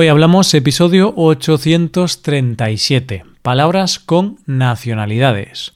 Hoy 0.00 0.08
hablamos 0.08 0.54
episodio 0.54 1.12
837, 1.14 3.22
palabras 3.42 3.98
con 3.98 4.38
nacionalidades. 4.46 5.74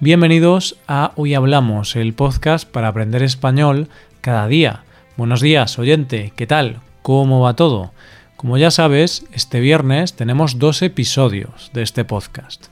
Bienvenidos 0.00 0.78
a 0.88 1.12
Hoy 1.16 1.34
Hablamos, 1.34 1.94
el 1.94 2.14
podcast 2.14 2.66
para 2.66 2.88
aprender 2.88 3.22
español 3.22 3.88
cada 4.22 4.48
día. 4.48 4.84
Buenos 5.18 5.42
días, 5.42 5.78
oyente, 5.78 6.32
¿qué 6.36 6.46
tal? 6.46 6.80
¿Cómo 7.02 7.40
va 7.40 7.54
todo? 7.54 7.92
Como 8.38 8.56
ya 8.56 8.70
sabes, 8.70 9.26
este 9.34 9.60
viernes 9.60 10.14
tenemos 10.14 10.58
dos 10.58 10.80
episodios 10.80 11.70
de 11.74 11.82
este 11.82 12.06
podcast. 12.06 12.68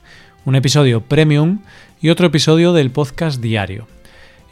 Un 0.46 0.54
episodio 0.54 1.02
premium 1.02 1.59
y 2.07 2.11
otro 2.11 2.29
episodio 2.29 2.73
del 2.73 2.93
podcast 2.93 3.41
diario. 3.41 3.88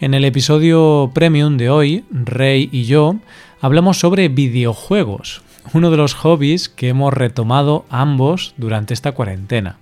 En 0.00 0.12
el 0.12 0.24
episodio 0.24 1.12
premium 1.14 1.56
de 1.56 1.70
hoy, 1.70 2.04
Rey 2.10 2.68
y 2.72 2.82
yo 2.82 3.14
hablamos 3.60 4.00
sobre 4.00 4.28
videojuegos, 4.28 5.40
uno 5.72 5.92
de 5.92 5.96
los 5.96 6.14
hobbies 6.14 6.68
que 6.68 6.88
hemos 6.88 7.14
retomado 7.14 7.84
ambos 7.90 8.54
durante 8.56 8.92
esta 8.92 9.12
cuarentena. 9.12 9.78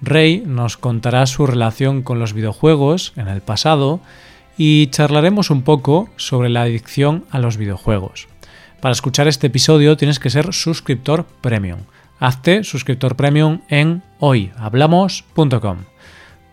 Rey 0.00 0.42
nos 0.46 0.78
contará 0.78 1.26
su 1.26 1.46
relación 1.46 2.00
con 2.00 2.18
los 2.18 2.32
videojuegos 2.32 3.12
en 3.16 3.28
el 3.28 3.42
pasado 3.42 4.00
y 4.56 4.86
charlaremos 4.86 5.50
un 5.50 5.64
poco 5.64 6.08
sobre 6.16 6.48
la 6.48 6.62
adicción 6.62 7.26
a 7.30 7.38
los 7.40 7.58
videojuegos. 7.58 8.26
Para 8.80 8.92
escuchar 8.94 9.28
este 9.28 9.48
episodio 9.48 9.98
tienes 9.98 10.18
que 10.18 10.30
ser 10.30 10.54
suscriptor 10.54 11.26
premium. 11.42 11.80
Hazte 12.20 12.64
suscriptor 12.64 13.16
premium 13.16 13.60
en 13.68 14.02
hoyhablamos.com. 14.18 15.95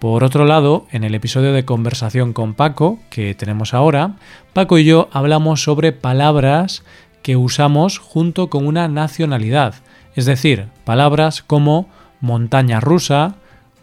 Por 0.04 0.26
otro 0.26 0.44
lado, 0.44 0.86
en 0.92 1.06
el 1.06 1.16
episodio 1.16 1.54
de 1.54 1.64
conversación 1.64 2.34
con 2.34 2.56
Paco, 2.56 3.00
que 3.10 3.34
tenemos 3.36 3.74
ahora, 3.74 4.18
Paco 4.52 4.78
y 4.78 4.84
yo 4.84 5.08
hablamos 5.14 5.64
sobre 5.64 5.94
palabras 5.94 6.84
que 7.22 7.38
usamos 7.38 8.00
junto 8.00 8.50
con 8.50 8.68
una 8.68 8.90
nacionalidad, 8.90 9.76
es 10.14 10.26
decir, 10.26 10.68
palabras 10.84 11.42
como 11.42 11.88
montaña 12.20 12.82
rusa, 12.82 13.36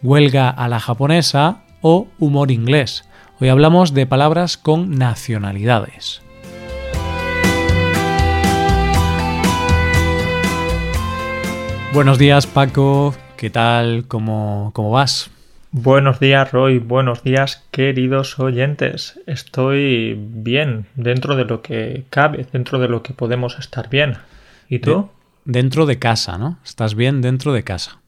huelga 0.03 0.51
a 0.51 0.67
la 0.67 0.79
japonesa 0.79 1.63
o 1.81 2.05
humor 2.19 2.51
inglés. 2.51 3.03
Hoy 3.39 3.49
hablamos 3.49 3.95
de 3.95 4.05
palabras 4.05 4.57
con 4.57 4.91
nacionalidades. 4.99 6.21
Buenos 11.95 12.19
días 12.19 12.45
Paco, 12.45 13.15
¿qué 13.37 13.49
tal? 13.49 14.05
¿Cómo, 14.07 14.69
cómo 14.75 14.91
vas? 14.91 15.31
Buenos 15.73 16.19
días, 16.19 16.51
Roy. 16.51 16.79
Buenos 16.79 17.23
días, 17.23 17.65
queridos 17.71 18.37
oyentes. 18.39 19.19
Estoy 19.25 20.15
bien, 20.19 20.87
dentro 20.95 21.37
de 21.37 21.45
lo 21.45 21.61
que 21.61 22.03
cabe, 22.09 22.45
dentro 22.51 22.77
de 22.77 22.89
lo 22.89 23.03
que 23.03 23.13
podemos 23.13 23.57
estar 23.57 23.89
bien. 23.89 24.17
¿Y 24.67 24.79
tú? 24.79 25.09
dentro 25.45 25.85
de 25.85 25.97
casa, 25.97 26.37
¿no? 26.37 26.59
¿Estás 26.63 26.95
bien 26.95 27.21
dentro 27.21 27.53
de 27.53 27.63
casa? 27.63 28.01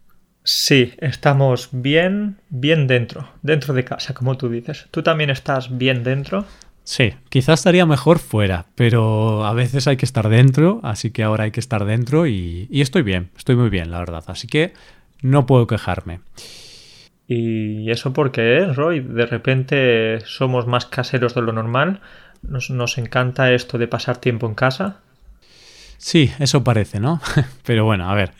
Sí, 0.44 0.94
estamos 0.97 1.69
bien, 1.72 2.38
bien 2.50 2.86
dentro, 2.86 3.30
dentro 3.41 3.73
de 3.73 3.86
casa, 3.86 4.14
como 4.14 4.38
tú 4.38 4.50
dices. 4.50 4.88
¿Tú 4.91 5.02
también 5.02 5.30
estás 5.30 5.78
bien 5.78 6.03
dentro? 6.03 6.45
Sí, 6.84 7.14
quizás 7.30 7.61
estaría 7.61 7.86
mejor 7.86 8.19
fuera, 8.19 8.66
pero 8.75 9.45
a 9.45 9.53
veces 9.53 9.88
hay 9.88 9.95
que 9.95 10.06
estar 10.06 10.28
dentro, 10.28 10.81
así 10.84 11.11
que 11.11 11.23
ahora 11.23 11.45
hay 11.45 11.52
que 11.52 11.61
estar 11.61 11.86
dentro 11.86 12.28
y, 12.28 12.67
y 12.69 12.81
estoy 12.81 13.03
bien, 13.03 13.30
estoy 13.38 13.56
muy 13.56 13.69
bien, 13.69 13.89
la 13.89 14.00
verdad. 14.00 14.25
Así 14.28 14.47
que 14.47 14.73
no 15.22 15.45
puedo 15.45 15.66
quejarme. 15.66 16.19
¿Y 17.36 17.89
eso 17.89 18.14
por 18.14 18.31
qué 18.31 18.59
es, 18.59 18.76
Roy? 18.76 19.00
De 19.00 19.26
repente 19.26 20.20
somos 20.26 20.67
más 20.67 20.86
caseros 20.86 21.34
de 21.34 21.42
lo 21.42 21.52
normal. 21.52 22.02
Nos, 22.42 22.70
nos, 22.70 22.98
encanta 22.98 23.52
esto 23.53 23.78
de 23.78 23.88
pasar 23.88 24.17
tiempo 24.17 24.48
en 24.48 24.53
casa. 24.53 24.98
Sí, 25.98 26.31
eso 26.40 26.63
parece, 26.63 27.00
¿no? 27.00 27.22
Pero 27.66 27.85
bueno, 27.85 28.09
a 28.09 28.13
ver, 28.13 28.34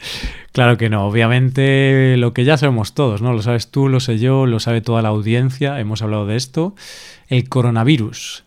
claro 0.52 0.78
que 0.78 0.90
no. 0.90 1.08
Obviamente 1.08 2.18
lo 2.18 2.34
que 2.34 2.44
ya 2.44 2.58
sabemos 2.58 2.94
todos, 2.94 3.22
¿no? 3.22 3.34
Lo 3.34 3.42
sabes 3.42 3.72
tú, 3.72 3.88
lo 3.88 4.00
sé 4.00 4.20
yo, 4.20 4.46
lo 4.46 4.60
sabe 4.60 4.82
toda 4.82 5.02
la 5.02 5.10
audiencia, 5.10 5.80
hemos 5.80 6.02
hablado 6.02 6.26
de 6.26 6.36
esto, 6.36 6.76
el 7.30 7.48
coronavirus. 7.48 8.44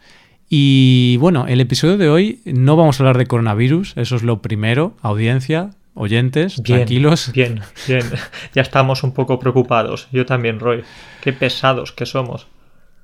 Y 0.49 1.17
bueno, 1.19 1.47
el 1.49 1.61
episodio 1.61 1.97
de 1.97 2.09
hoy 2.09 2.41
no 2.45 2.77
vamos 2.77 3.01
a 3.01 3.03
hablar 3.03 3.19
de 3.19 3.27
coronavirus, 3.27 3.97
eso 3.97 4.17
es 4.17 4.23
lo 4.23 4.43
primero, 4.43 4.95
audiencia, 5.03 5.71
oyentes, 5.97 6.63
tranquilos. 6.63 7.33
Bien, 7.33 7.61
bien. 7.89 8.05
Ya 8.55 8.63
estamos 8.63 9.03
un 9.03 9.13
poco 9.13 9.41
preocupados. 9.41 10.09
Yo 10.13 10.25
también, 10.25 10.61
Roy. 10.61 10.85
Qué 11.21 11.33
pesados 11.33 11.91
que 11.91 12.07
somos. 12.07 12.47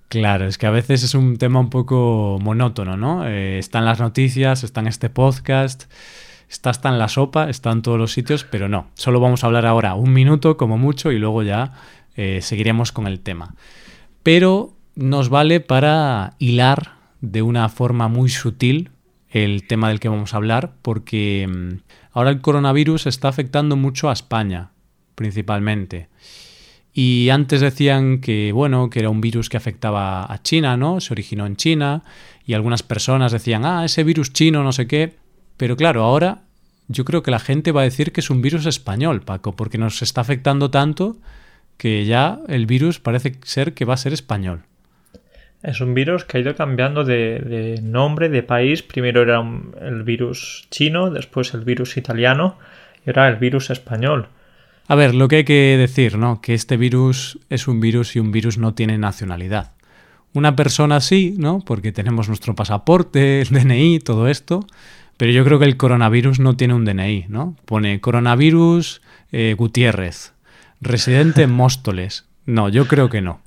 Claro, 0.08 0.47
es 0.47 0.58
que 0.58 0.66
a 0.66 0.70
veces 0.70 1.03
es 1.03 1.14
un 1.14 1.38
tema 1.38 1.58
un 1.58 1.70
poco 1.70 2.38
monótono, 2.41 2.97
¿no? 2.97 3.26
Eh, 3.26 3.58
están 3.58 3.86
las 3.86 3.98
noticias, 3.98 4.62
está 4.62 4.80
en 4.80 4.86
este 4.86 5.08
podcast, 5.08 5.84
está 6.50 6.69
hasta 6.69 6.91
en 6.91 6.98
la 6.98 7.08
sopa, 7.08 7.48
está 7.48 7.72
en 7.72 7.80
todos 7.80 7.98
los 7.98 8.12
sitios, 8.12 8.44
pero 8.44 8.69
no. 8.69 8.91
Solo 8.92 9.20
vamos 9.20 9.42
a 9.42 9.47
hablar 9.47 9.64
ahora 9.64 9.94
un 9.94 10.12
minuto 10.12 10.59
como 10.59 10.76
mucho 10.76 11.12
y 11.12 11.19
luego 11.19 11.42
ya 11.42 11.72
eh, 12.14 12.41
seguiremos 12.42 12.92
con 12.92 13.06
el 13.06 13.20
tema. 13.20 13.54
Pero 14.22 14.74
nos 14.94 15.30
vale 15.30 15.60
para 15.60 16.34
hilar 16.38 16.92
de 17.22 17.41
una 17.41 17.70
forma 17.70 18.09
muy 18.09 18.28
sutil 18.28 18.91
el 19.30 19.66
tema 19.66 19.88
del 19.88 19.98
que 19.98 20.10
vamos 20.10 20.34
a 20.34 20.36
hablar, 20.36 20.72
porque 20.82 21.48
mm, 21.48 21.78
ahora 22.12 22.31
el 22.31 22.41
coronavirus 22.41 23.06
está 23.06 23.28
afectando 23.28 23.77
mucho 23.77 24.09
a 24.09 24.12
España, 24.12 24.71
principalmente. 25.15 26.09
Y 26.95 27.31
antes 27.31 27.61
decían 27.61 28.21
que, 28.21 28.53
bueno, 28.53 28.91
que 28.91 28.99
era 28.99 29.09
un 29.09 29.21
virus 29.21 29.49
que 29.49 29.56
afectaba 29.56 30.31
a 30.31 30.43
China, 30.43 30.77
¿no? 30.77 31.01
Se 31.01 31.15
originó 31.15 31.47
en 31.47 31.56
China, 31.56 32.03
y 32.45 32.55
algunas 32.55 32.83
personas 32.83 33.33
decían, 33.33 33.65
ah, 33.65 33.84
ese 33.84 34.05
virus 34.05 34.33
chino, 34.33 34.62
no 34.62 34.72
sé 34.72 34.87
qué. 34.87 35.17
Pero 35.56 35.77
claro, 35.77 36.03
ahora 36.03 36.43
yo 36.89 37.05
creo 37.05 37.22
que 37.22 37.31
la 37.31 37.39
gente 37.39 37.72
va 37.72 37.83
a 37.83 37.84
decir 37.84 38.12
que 38.12 38.21
es 38.21 38.31
un 38.31 38.43
virus 38.43 38.67
español, 38.67 39.22
Paco, 39.22 39.55
porque 39.56 39.78
nos 39.78 40.03
está 40.03 40.21
afectando 40.21 40.71
tanto 40.71 41.17
que 41.77 42.05
ya 42.05 42.41
el 42.49 42.67
virus 42.67 43.01
parece 43.01 43.39
ser 43.45 43.75
que 43.75 43.84
va 43.84 43.95
a 43.95 43.99
ser 43.99 44.12
español. 44.12 44.65
Es 45.62 45.81
un 45.81 45.95
virus 45.95 46.25
que 46.25 46.39
ha 46.39 46.41
ido 46.41 46.56
cambiando 46.56 47.05
de, 47.05 47.78
nombre, 47.83 48.28
de 48.28 48.43
país. 48.43 48.83
Primero 48.83 49.23
era 49.23 49.43
el 49.81 50.03
virus 50.03 50.67
chino, 50.71 51.11
después 51.11 51.55
el 51.55 51.61
virus 51.61 51.97
italiano 51.97 52.59
y 53.06 53.11
ahora 53.11 53.28
el 53.28 53.37
virus 53.37 53.71
español. 53.71 54.28
A 54.89 54.97
ver, 54.97 55.15
lo 55.15 55.28
que 55.28 55.37
hay 55.37 55.45
que 55.45 55.77
decir, 55.78 56.19
¿no? 56.19 56.41
Que 56.41 56.55
este 56.55 56.77
virus 56.77 57.39
es 57.49 57.69
un 57.69 57.81
virus 57.81 58.17
y 58.17 58.19
un 58.19 58.33
virus 58.33 58.59
no 58.59 58.75
tiene 58.75 58.99
nacionalidad. 58.99 59.72
Una 60.34 60.56
persona 60.56 61.01
sí, 61.01 61.37
¿no? 61.39 61.61
Porque 61.61 61.93
tenemos 61.93 62.27
nuestro 62.27 62.55
pasaporte, 62.55 63.43
el 63.43 63.49
DNI, 63.49 64.01
todo 64.01 64.28
esto. 64.28 64.67
Pero 65.17 65.31
yo 65.31 65.45
creo 65.45 65.61
que 65.61 65.67
el 65.67 65.77
coronavirus 65.77 66.41
no 66.41 66.56
tiene 66.56 66.75
un 66.75 66.84
DNI, 66.84 67.27
¿no? 67.28 67.56
Pone 67.67 68.01
coronavirus 68.01 69.03
eh, 69.31 69.55
Gutiérrez, 69.56 70.33
residente 70.81 71.43
en 71.43 71.53
Móstoles. 71.53 72.27
No, 72.47 72.69
yo 72.69 72.89
creo 72.89 73.09
que 73.09 73.21
no. 73.21 73.41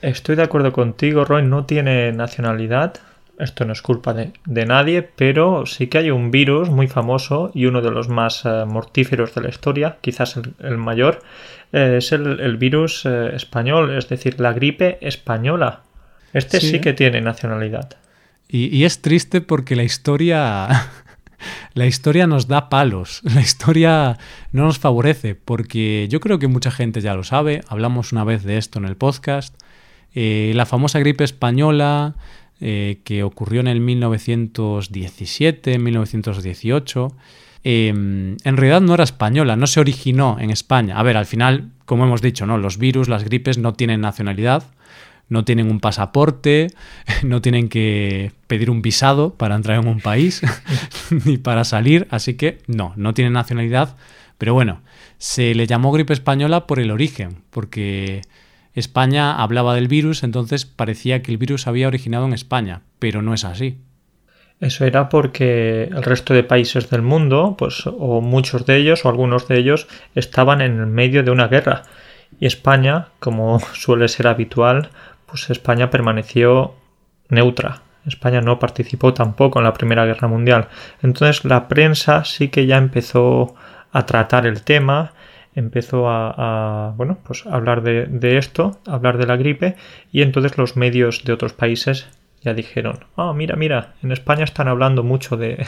Estoy 0.00 0.36
de 0.36 0.42
acuerdo 0.42 0.72
contigo, 0.72 1.24
Roy, 1.24 1.42
no 1.42 1.64
tiene 1.64 2.12
nacionalidad. 2.12 2.94
Esto 3.38 3.64
no 3.64 3.72
es 3.72 3.82
culpa 3.82 4.14
de, 4.14 4.32
nadie, 4.66 5.02
pero 5.02 5.64
sí 5.64 5.86
que 5.86 5.98
hay 5.98 6.10
un 6.10 6.32
virus 6.32 6.70
muy 6.70 6.88
famoso 6.88 7.52
y 7.54 7.66
uno 7.66 7.82
de 7.82 7.90
los 7.92 8.08
más 8.08 8.44
eh, 8.44 8.64
mortíferos 8.66 9.32
de 9.34 9.42
la 9.42 9.48
historia, 9.48 9.98
quizás 10.00 10.40
el, 10.58 10.76
mayor, 10.76 11.20
eh, 11.72 11.96
es 11.98 12.10
el, 12.10 12.56
virus 12.56 13.06
eh, 13.06 13.30
español, 13.34 13.96
es 13.96 14.08
decir, 14.08 14.40
la 14.40 14.52
gripe 14.52 14.98
española. 15.06 15.82
Este 16.32 16.60
sí, 16.60 16.80
que 16.80 16.92
tiene 16.92 17.20
nacionalidad. 17.20 17.96
Y, 18.48 18.76
y 18.76 18.84
es 18.84 19.02
triste 19.02 19.40
porque 19.40 19.76
la 19.76 19.84
historia 19.84 20.68
la 21.74 21.86
historia 21.86 22.26
nos 22.26 22.48
da 22.48 22.68
palos, 22.68 23.20
la 23.34 23.40
historia 23.40 24.18
no 24.52 24.64
nos 24.64 24.78
favorece, 24.78 25.34
porque 25.34 26.06
yo 26.10 26.20
creo 26.20 26.38
que 26.38 26.48
mucha 26.48 26.70
gente 26.70 27.00
ya 27.00 27.14
lo 27.14 27.24
sabe, 27.24 27.62
hablamos 27.68 28.12
una 28.12 28.24
vez 28.24 28.42
de 28.42 28.58
esto 28.58 28.78
en 28.78 28.84
el 28.84 28.96
podcast, 28.96 29.54
eh, 30.20 30.50
la 30.52 30.66
famosa 30.66 30.98
gripe 30.98 31.22
española 31.22 32.16
eh, 32.60 33.02
que 33.04 33.22
ocurrió 33.22 33.60
en 33.60 33.68
el 33.68 33.78
1917, 33.78 35.78
1918, 35.78 37.14
em, 37.62 38.36
en 38.42 38.56
realidad 38.56 38.80
no 38.80 38.94
era 38.94 39.04
española, 39.04 39.54
no 39.54 39.68
se 39.68 39.78
originó 39.78 40.36
en 40.40 40.50
España. 40.50 40.98
A 40.98 41.04
ver, 41.04 41.16
al 41.16 41.26
final, 41.26 41.70
como 41.84 42.04
hemos 42.04 42.20
dicho, 42.20 42.46
¿no? 42.46 42.58
los 42.58 42.78
virus, 42.78 43.08
las 43.08 43.22
gripes 43.22 43.58
no 43.58 43.74
tienen 43.74 44.00
nacionalidad, 44.00 44.64
no 45.28 45.44
tienen 45.44 45.70
un 45.70 45.78
pasaporte, 45.78 46.72
no 47.22 47.40
tienen 47.40 47.68
que 47.68 48.32
pedir 48.48 48.70
un 48.70 48.82
visado 48.82 49.34
para 49.34 49.54
entrar 49.54 49.80
en 49.80 49.86
un 49.86 50.00
país 50.00 50.42
ni 51.26 51.38
para 51.38 51.62
salir, 51.62 52.08
así 52.10 52.34
que 52.34 52.58
no, 52.66 52.92
no 52.96 53.14
tienen 53.14 53.34
nacionalidad. 53.34 53.96
Pero 54.36 54.52
bueno, 54.52 54.80
se 55.18 55.54
le 55.54 55.68
llamó 55.68 55.92
gripe 55.92 56.12
española 56.12 56.66
por 56.66 56.80
el 56.80 56.90
origen, 56.90 57.36
porque 57.50 58.22
España 58.78 59.34
hablaba 59.42 59.74
del 59.74 59.88
virus, 59.88 60.22
entonces 60.22 60.64
parecía 60.64 61.22
que 61.22 61.30
el 61.30 61.38
virus 61.38 61.66
había 61.66 61.88
originado 61.88 62.26
en 62.26 62.32
España, 62.32 62.82
pero 62.98 63.22
no 63.22 63.34
es 63.34 63.44
así. 63.44 63.78
Eso 64.60 64.84
era 64.84 65.08
porque 65.08 65.84
el 65.84 66.02
resto 66.02 66.34
de 66.34 66.42
países 66.42 66.90
del 66.90 67.02
mundo, 67.02 67.54
pues, 67.56 67.84
o 67.86 68.20
muchos 68.20 68.66
de 68.66 68.76
ellos, 68.76 69.04
o 69.04 69.08
algunos 69.08 69.46
de 69.46 69.58
ellos, 69.58 69.86
estaban 70.14 70.60
en 70.60 70.80
el 70.80 70.86
medio 70.86 71.22
de 71.22 71.30
una 71.30 71.46
guerra. 71.46 71.84
Y 72.40 72.46
España, 72.46 73.08
como 73.20 73.60
suele 73.74 74.08
ser 74.08 74.26
habitual, 74.26 74.90
pues 75.26 75.50
España 75.50 75.90
permaneció 75.90 76.74
neutra. 77.28 77.82
España 78.06 78.40
no 78.40 78.58
participó 78.58 79.12
tampoco 79.12 79.58
en 79.58 79.64
la 79.64 79.74
Primera 79.74 80.06
Guerra 80.06 80.28
Mundial. 80.28 80.68
Entonces 81.02 81.44
la 81.44 81.68
prensa 81.68 82.24
sí 82.24 82.48
que 82.48 82.66
ya 82.66 82.78
empezó 82.78 83.54
a 83.92 84.06
tratar 84.06 84.46
el 84.46 84.62
tema, 84.62 85.12
empezó 85.58 86.08
a, 86.08 86.94
bueno, 86.96 87.18
pues 87.24 87.46
hablar 87.46 87.82
de, 87.82 88.38
esto, 88.38 88.78
hablar 88.86 89.18
de 89.18 89.26
la 89.26 89.36
gripe, 89.36 89.76
y 90.12 90.22
entonces 90.22 90.56
los 90.56 90.76
medios 90.76 91.24
de 91.24 91.32
otros 91.32 91.52
países 91.52 92.08
ya 92.42 92.54
dijeron, 92.54 93.04
ah, 93.16 93.32
mira, 93.34 93.56
mira, 93.56 93.94
en 94.02 94.12
España 94.12 94.44
están 94.44 94.68
hablando 94.68 95.02
mucho 95.02 95.36
de, 95.36 95.66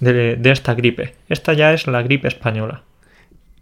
de, 0.00 0.50
esta 0.50 0.74
gripe. 0.74 1.14
Esta 1.28 1.52
ya 1.52 1.72
es 1.72 1.86
la 1.86 2.02
gripe 2.02 2.28
española. 2.28 2.82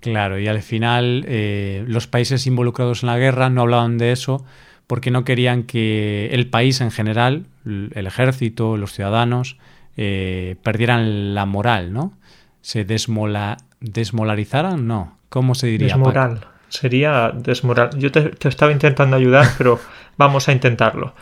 Claro, 0.01 0.39
y 0.39 0.47
al 0.47 0.63
final 0.63 1.25
eh, 1.27 1.85
los 1.87 2.07
países 2.07 2.47
involucrados 2.47 3.03
en 3.03 3.09
la 3.09 3.19
guerra 3.19 3.51
no 3.51 3.63
hablaban 3.63 3.99
de 3.99 4.13
eso 4.13 4.45
porque 4.87 5.11
no 5.11 5.25
querían 5.25 5.65
que 5.65 6.31
el 6.33 6.49
país 6.49 6.81
en 6.81 6.91
general, 6.91 7.47
el 7.67 8.07
ejército, 8.07 8.79
los 8.79 8.93
ciudadanos, 8.93 9.59
eh, 9.99 10.57
perdieran 10.63 11.35
la 11.35 11.45
moral, 11.45 11.93
¿no? 11.93 12.17
Se 12.63 12.85
desmola, 12.85 13.59
desmolarizaran, 13.81 14.87
no. 14.87 15.18
¿Cómo 15.29 15.55
se 15.55 15.69
diría? 15.69 15.89
Desmoral. 15.89 16.41
Sería 16.69 17.33
desmoral. 17.35 17.91
Yo 17.99 18.13
te, 18.13 18.33
estaba 18.49 18.73
intentando 18.73 19.17
ayudar, 19.17 19.47
pero 19.59 19.81
vamos 20.17 20.49
a 20.49 20.53
intentarlo. 20.53 21.15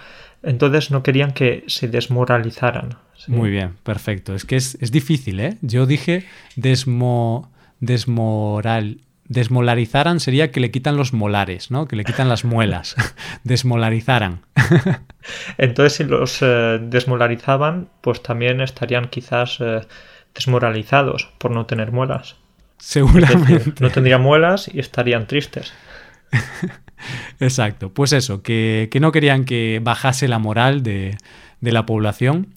Entonces 0.42 0.90
no 0.90 1.02
querían 1.02 1.32
que 1.32 1.64
se 1.66 1.88
desmoralizaran. 1.88 2.96
Muy 3.26 3.50
bien, 3.50 3.76
perfecto. 3.82 4.34
Es 4.34 4.44
que 4.44 4.56
es, 4.56 4.76
es 4.80 4.92
difícil, 4.92 5.40
¿eh? 5.40 5.56
Yo 5.62 5.86
dije 5.86 6.24
desmo, 6.54 7.50
desmoral, 7.80 9.00
desmolarizaran 9.28 10.20
sería 10.20 10.50
que 10.50 10.60
le 10.60 10.70
quitan 10.70 10.96
los 10.96 11.12
molares, 11.12 11.70
¿no? 11.70 11.88
Que 11.88 11.96
le 11.96 12.04
quitan 12.04 12.28
las 12.28 12.44
muelas. 12.44 12.94
Desmolarizaran. 13.44 14.40
Entonces, 15.58 15.94
si 15.94 16.04
los 16.04 16.38
eh, 16.42 16.78
desmolarizaban, 16.80 17.88
pues 18.00 18.22
también 18.22 18.60
estarían 18.60 19.08
quizás 19.08 19.58
eh, 19.60 19.80
desmoralizados 20.34 21.32
por 21.38 21.50
no 21.50 21.66
tener 21.66 21.92
muelas. 21.92 22.36
Seguramente. 22.78 23.74
no 23.80 23.90
tendrían 23.90 24.22
muelas 24.22 24.70
y 24.72 24.80
estarían 24.80 25.26
tristes. 25.26 25.72
Exacto. 27.40 27.92
Pues 27.92 28.12
eso, 28.12 28.42
que, 28.42 28.88
no 29.00 29.12
querían 29.12 29.44
que 29.44 29.80
bajase 29.82 30.28
la 30.28 30.38
moral 30.38 30.82
de, 30.82 31.16
la 31.60 31.86
población 31.86 32.48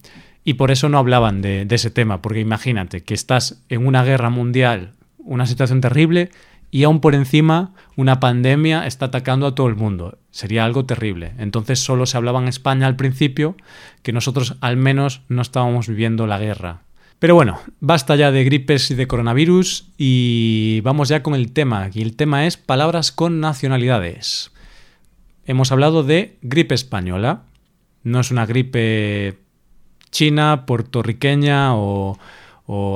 y 0.44 0.54
por 0.54 0.70
eso 0.70 0.88
no 0.88 0.98
hablaban 0.98 1.42
de, 1.42 1.64
de 1.64 1.74
ese 1.74 1.90
tema, 1.90 2.22
porque 2.22 2.40
imagínate 2.40 3.02
que 3.02 3.14
estás 3.14 3.62
en 3.68 3.86
una 3.86 4.04
guerra 4.04 4.30
mundial, 4.30 4.92
una 5.18 5.46
situación 5.46 5.80
terrible 5.80 6.30
y 6.70 6.84
aún 6.84 7.00
por 7.00 7.14
encima 7.14 7.72
una 7.96 8.20
pandemia 8.20 8.86
está 8.86 9.06
atacando 9.06 9.46
a 9.46 9.54
todo 9.54 9.66
el 9.66 9.76
mundo. 9.76 10.18
Sería 10.30 10.64
algo 10.64 10.86
terrible. 10.86 11.32
Entonces 11.38 11.80
solo 11.80 12.06
se 12.06 12.16
hablaba 12.16 12.40
en 12.40 12.48
España 12.48 12.86
al 12.86 12.96
principio, 12.96 13.56
que 14.02 14.12
nosotros 14.12 14.56
al 14.60 14.76
menos 14.76 15.22
no 15.28 15.42
estábamos 15.42 15.88
viviendo 15.88 16.26
la 16.26 16.38
guerra. 16.38 16.82
Pero 17.20 17.34
bueno, 17.34 17.60
basta 17.80 18.16
ya 18.16 18.32
de 18.32 18.44
gripes 18.44 18.90
y 18.90 18.94
de 18.94 19.06
coronavirus 19.06 19.88
y 19.98 20.80
vamos 20.80 21.10
ya 21.10 21.22
con 21.22 21.34
el 21.34 21.52
tema. 21.52 21.90
Y 21.92 22.00
el 22.00 22.16
tema 22.16 22.46
es 22.46 22.56
palabras 22.56 23.12
con 23.12 23.40
nacionalidades. 23.40 24.52
Hemos 25.44 25.70
hablado 25.70 26.02
de 26.02 26.38
gripe 26.40 26.74
española. 26.74 27.42
No 28.04 28.20
es 28.20 28.30
una 28.30 28.46
gripe 28.46 29.38
china, 30.10 30.64
puertorriqueña 30.64 31.74
o 31.76 32.16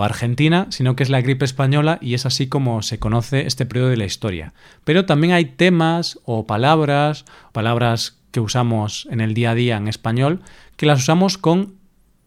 Argentina, 0.03 0.69
sino 0.70 0.97
que 0.97 1.03
es 1.03 1.11
la 1.11 1.20
gripe 1.20 1.44
española 1.44 1.99
y 2.00 2.15
es 2.15 2.25
así 2.25 2.47
como 2.47 2.81
se 2.81 2.99
conoce 2.99 3.47
este 3.47 3.67
periodo 3.67 3.91
de 3.91 3.99
la 3.99 4.06
historia. 4.06 4.55
Pero 4.85 5.05
también 5.05 5.35
hay 5.35 5.44
temas 5.44 6.19
o 6.25 6.47
palabras, 6.47 7.27
palabras 7.53 8.17
que 8.31 8.41
usamos 8.41 9.06
en 9.11 9.20
el 9.20 9.35
día 9.35 9.50
a 9.50 9.55
día 9.55 9.77
en 9.77 9.87
español, 9.87 10.41
que 10.77 10.87
las 10.87 11.00
usamos 11.00 11.37
con 11.37 11.75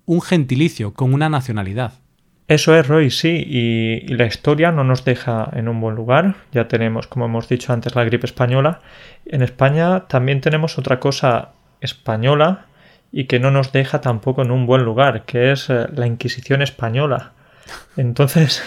un 0.08 0.22
gentilicio, 0.22 0.94
con 0.94 1.14
una 1.14 1.30
nacionalidad. 1.30 1.94
Eso 2.48 2.74
es, 2.76 2.88
Roy, 2.88 3.12
sí, 3.12 3.44
y, 3.46 4.08
la 4.08 4.26
historia 4.26 4.72
no 4.72 4.86
nos 4.86 5.04
deja 5.04 5.50
en 5.54 5.68
un 5.68 5.82
buen 5.82 5.96
lugar. 5.96 6.36
Ya 6.54 6.70
tenemos, 6.70 7.06
como 7.06 7.26
hemos 7.26 7.50
dicho 7.50 7.74
antes, 7.74 7.94
la 7.94 8.06
gripe 8.06 8.26
española. 8.26 8.82
En 9.26 9.42
España 9.42 10.08
también 10.08 10.40
tenemos 10.40 10.78
otra 10.78 11.00
cosa 11.00 11.50
española 11.82 12.66
y 13.12 13.26
que 13.26 13.40
no 13.40 13.52
nos 13.52 13.74
deja 13.74 14.00
tampoco 14.00 14.42
en 14.42 14.52
un 14.52 14.66
buen 14.66 14.84
lugar, 14.84 15.26
que 15.26 15.52
es 15.52 15.70
eh, 15.70 15.88
la 15.94 16.08
Inquisición 16.08 16.62
española. 16.62 17.34
Entonces, 17.98 18.64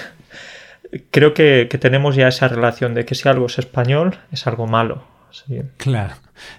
creo 1.11 1.33
que, 1.33 1.67
tenemos 1.81 2.17
ya 2.17 2.29
esa 2.29 2.49
relación 2.49 2.93
de 2.93 3.07
que 3.07 3.15
si 3.15 3.29
algo 3.31 3.47
es 3.47 3.59
español, 3.59 4.19
es 4.31 4.47
algo 4.47 4.67
malo. 4.67 5.05
Claro. 5.79 6.15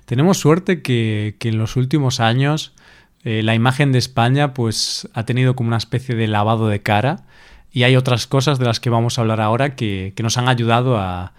Tenemos 0.06 0.38
suerte 0.38 0.82
que, 0.82 1.36
en 1.40 1.58
los 1.60 1.76
últimos 1.76 2.20
años 2.20 2.74
eh, 3.24 3.44
la 3.44 3.54
imagen 3.54 3.92
de 3.92 4.00
España 4.00 4.54
pues 4.54 5.08
ha 5.14 5.26
tenido 5.26 5.56
como 5.56 5.68
una 5.68 5.78
especie 5.78 6.16
de 6.16 6.28
lavado 6.28 6.68
de 6.68 6.82
cara 6.82 7.24
y 7.72 7.84
hay 7.84 7.96
otras 7.96 8.28
cosas 8.28 8.60
de 8.60 8.66
las 8.66 8.80
que 8.80 8.90
vamos 8.90 9.18
a 9.18 9.22
hablar 9.22 9.42
ahora 9.42 9.76
que, 9.76 10.14
nos 10.22 10.38
han 10.38 10.50
ayudado 10.50 10.98
a, 10.98 11.34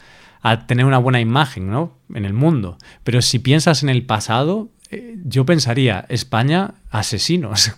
tener 0.67 0.87
una 0.87 0.99
buena 0.99 1.21
imagen 1.21 1.71
¿no? 1.71 1.99
en 2.15 2.25
el 2.25 2.33
mundo. 2.33 2.79
Pero 3.05 3.23
si 3.23 3.39
piensas 3.39 3.83
en 3.83 3.89
el 3.89 4.05
pasado, 4.07 4.71
eh, 4.91 5.17
yo 5.25 5.47
pensaría, 5.47 6.05
España, 6.09 6.75
asesinos. 6.91 7.73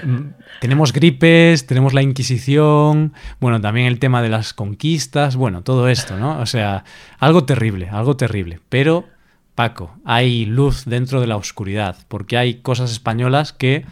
tenemos 0.60 0.92
gripes, 0.92 1.66
tenemos 1.66 1.94
la 1.94 2.02
Inquisición, 2.02 3.12
bueno, 3.40 3.60
también 3.60 3.86
el 3.86 3.98
tema 3.98 4.22
de 4.22 4.28
las 4.28 4.54
conquistas, 4.54 5.36
bueno, 5.36 5.62
todo 5.62 5.88
esto, 5.88 6.18
¿no? 6.18 6.38
O 6.40 6.46
sea, 6.46 6.84
algo 7.18 7.44
terrible, 7.44 7.88
algo 7.88 8.16
terrible. 8.16 8.60
Pero, 8.68 9.06
Paco, 9.54 9.96
hay 10.04 10.46
luz 10.46 10.84
dentro 10.84 11.20
de 11.20 11.26
la 11.26 11.36
oscuridad, 11.36 11.96
porque 12.08 12.36
hay 12.36 12.56
cosas 12.56 12.90
españolas 12.90 13.52
que 13.52 13.84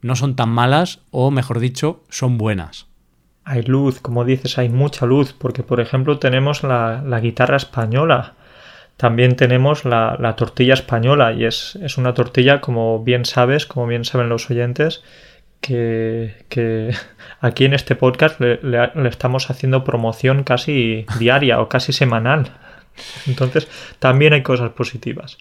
no 0.00 0.16
son 0.16 0.34
tan 0.34 0.48
malas, 0.48 1.00
o 1.10 1.30
mejor 1.30 1.60
dicho, 1.60 2.02
son 2.08 2.38
buenas. 2.38 2.86
Hay 3.44 3.62
luz, 3.62 4.00
como 4.00 4.24
dices, 4.24 4.58
hay 4.58 4.68
mucha 4.68 5.06
luz, 5.06 5.34
porque 5.36 5.62
por 5.62 5.80
ejemplo 5.80 6.18
tenemos 6.18 6.62
la, 6.62 7.20
guitarra 7.20 7.56
española, 7.56 8.34
también 8.96 9.36
tenemos 9.36 9.84
la, 9.84 10.34
tortilla 10.36 10.74
española 10.74 11.32
y 11.32 11.44
es, 11.44 11.76
una 11.98 12.14
tortilla, 12.14 12.60
como 12.60 13.02
bien 13.02 13.24
sabes, 13.24 13.66
como 13.66 13.86
bien 13.86 14.04
saben 14.04 14.28
los 14.28 14.50
oyentes, 14.50 15.02
que, 15.60 16.94
aquí 17.40 17.64
en 17.66 17.74
este 17.74 17.94
podcast 17.94 18.40
le, 18.40 18.58
estamos 19.08 19.50
haciendo 19.50 19.84
promoción 19.84 20.44
casi 20.44 21.04
diaria 21.18 21.60
o 21.60 21.68
casi 21.68 21.92
semanal. 21.92 22.52
Entonces, 23.26 23.68
también 23.98 24.32
hay 24.32 24.42
cosas 24.42 24.70
positivas. 24.70 25.38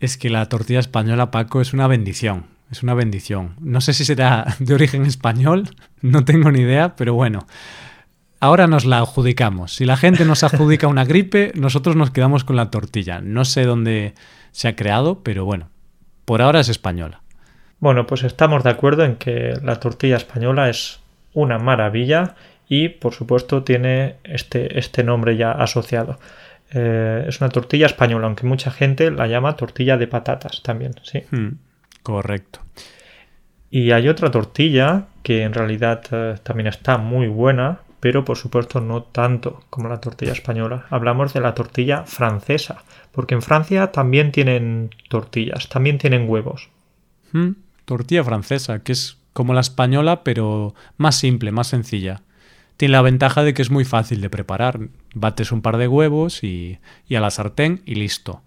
Es 0.00 0.16
que 0.16 0.30
la 0.30 0.46
tortilla 0.46 0.80
española, 0.80 1.30
Paco, 1.30 1.60
es 1.60 1.72
una 1.72 1.86
bendición. 1.86 2.46
Es 2.70 2.82
una 2.82 2.94
bendición. 2.94 3.54
No 3.60 3.80
sé 3.80 3.94
si 3.94 4.04
será 4.04 4.56
de 4.58 4.74
origen 4.74 5.06
español, 5.06 5.70
no 6.02 6.24
tengo 6.24 6.50
ni 6.50 6.60
idea, 6.60 6.96
pero 6.96 7.14
bueno 7.14 7.46
ahora 8.40 8.66
nos 8.66 8.84
la 8.84 8.98
adjudicamos. 8.98 9.74
Si 9.74 9.84
la 9.84 9.96
gente 9.96 10.24
nos 10.24 10.44
adjudica 10.44 10.86
una 10.86 11.04
gripe, 11.04 11.52
nosotros 11.54 11.96
nos 11.96 12.10
quedamos 12.10 12.44
con 12.44 12.56
la 12.56 12.70
tortilla. 12.70 13.20
No 13.20 13.44
sé 13.44 13.64
dónde 13.64 14.14
se 14.52 14.68
ha 14.68 14.76
creado, 14.76 15.22
pero 15.22 15.44
bueno, 15.44 15.70
por 16.24 16.42
ahora 16.42 16.60
es 16.60 16.68
española. 16.68 17.22
Bueno, 17.80 18.06
pues 18.06 18.24
estamos 18.24 18.64
de 18.64 18.70
acuerdo 18.70 19.04
en 19.04 19.16
que 19.16 19.54
la 19.62 19.78
tortilla 19.78 20.16
española 20.16 20.68
es 20.68 21.00
una 21.32 21.58
maravilla 21.58 22.34
y 22.68 22.88
por 22.88 23.14
supuesto 23.14 23.62
tiene 23.62 24.16
este, 24.24 24.78
este 24.78 25.04
nombre 25.04 25.36
ya 25.36 25.52
asociado. 25.52 26.18
Eh, 26.70 27.24
es 27.26 27.40
una 27.40 27.50
tortilla 27.50 27.86
española, 27.86 28.26
aunque 28.26 28.46
mucha 28.46 28.70
gente 28.70 29.10
la 29.10 29.26
llama 29.26 29.56
tortilla 29.56 29.96
de 29.96 30.06
patatas 30.06 30.62
también, 30.62 30.94
sí. 31.02 31.22
Hmm, 31.30 31.58
correcto. 32.02 32.60
Y 33.70 33.90
hay 33.92 34.08
otra 34.08 34.30
tortilla 34.30 35.06
que 35.22 35.42
en 35.42 35.52
realidad 35.52 36.02
eh, 36.10 36.36
también 36.42 36.66
está 36.66 36.98
muy 36.98 37.26
buena, 37.28 37.80
pero 38.00 38.24
por 38.24 38.36
supuesto 38.36 38.80
no 38.80 39.02
tanto 39.02 39.64
como 39.70 39.88
la 39.88 40.00
tortilla 40.00 40.32
española. 40.32 40.86
Hablamos 40.90 41.34
de 41.34 41.40
la 41.40 41.54
tortilla 41.54 42.04
francesa, 42.04 42.84
porque 43.12 43.34
en 43.34 43.42
Francia 43.42 43.92
también 43.92 44.32
tienen 44.32 44.90
tortillas, 45.08 45.68
también 45.68 45.98
tienen 45.98 46.28
huevos. 46.28 46.70
Hmm, 47.32 47.52
tortilla 47.84 48.24
francesa, 48.24 48.82
que 48.82 48.92
es 48.92 49.18
como 49.32 49.54
la 49.54 49.60
española, 49.60 50.24
pero 50.24 50.74
más 50.96 51.16
simple, 51.16 51.52
más 51.52 51.68
sencilla. 51.68 52.22
Tiene 52.78 52.92
la 52.92 53.02
ventaja 53.02 53.42
de 53.42 53.54
que 53.54 53.62
es 53.62 53.70
muy 53.70 53.84
fácil 53.84 54.20
de 54.20 54.30
preparar. 54.30 54.78
Bates 55.12 55.50
un 55.50 55.62
par 55.62 55.78
de 55.78 55.88
huevos 55.88 56.44
y, 56.44 56.78
a 57.10 57.18
la 57.18 57.32
sartén 57.32 57.82
y 57.84 57.96
listo. 57.96 58.42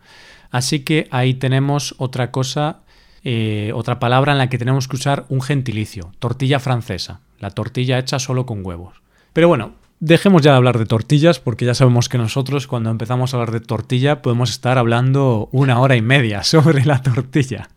Así 0.52 0.80
que 0.80 1.10
ahí 1.12 1.34
tenemos 1.34 1.96
otra 1.98 2.32
cosa, 2.32 2.80
eh, 3.26 3.74
otra 3.76 4.00
palabra 4.00 4.32
en 4.32 4.38
la 4.38 4.48
que 4.48 4.58
tenemos 4.58 4.88
que 4.88 4.96
usar 4.96 5.26
un 5.28 5.42
gentilicio, 5.42 6.14
tortilla 6.20 6.60
francesa, 6.60 7.20
la 7.40 7.52
tortilla 7.52 8.00
hecha 8.00 8.20
solo 8.20 8.46
con 8.46 8.66
huevos. 8.66 9.02
Pero 9.34 9.50
bueno, 9.50 9.74
dejemos 10.00 10.42
ya 10.42 10.52
de 10.52 10.58
hablar 10.58 10.80
de 10.80 10.86
tortillas 10.86 11.42
porque 11.42 11.66
ya 11.66 11.74
sabemos 11.74 12.08
que 12.08 12.18
nosotros 12.18 12.68
cuando 12.68 12.90
empezamos 12.90 13.34
a 13.34 13.38
hablar 13.38 13.52
de 13.52 13.60
tortilla 13.60 14.22
podemos 14.22 14.50
estar 14.50 14.78
hablando 14.78 15.50
una 15.52 15.78
hora 15.82 15.98
y 15.98 16.02
media 16.02 16.44
sobre 16.46 16.86
la 16.86 17.02
tortilla. 17.02 17.68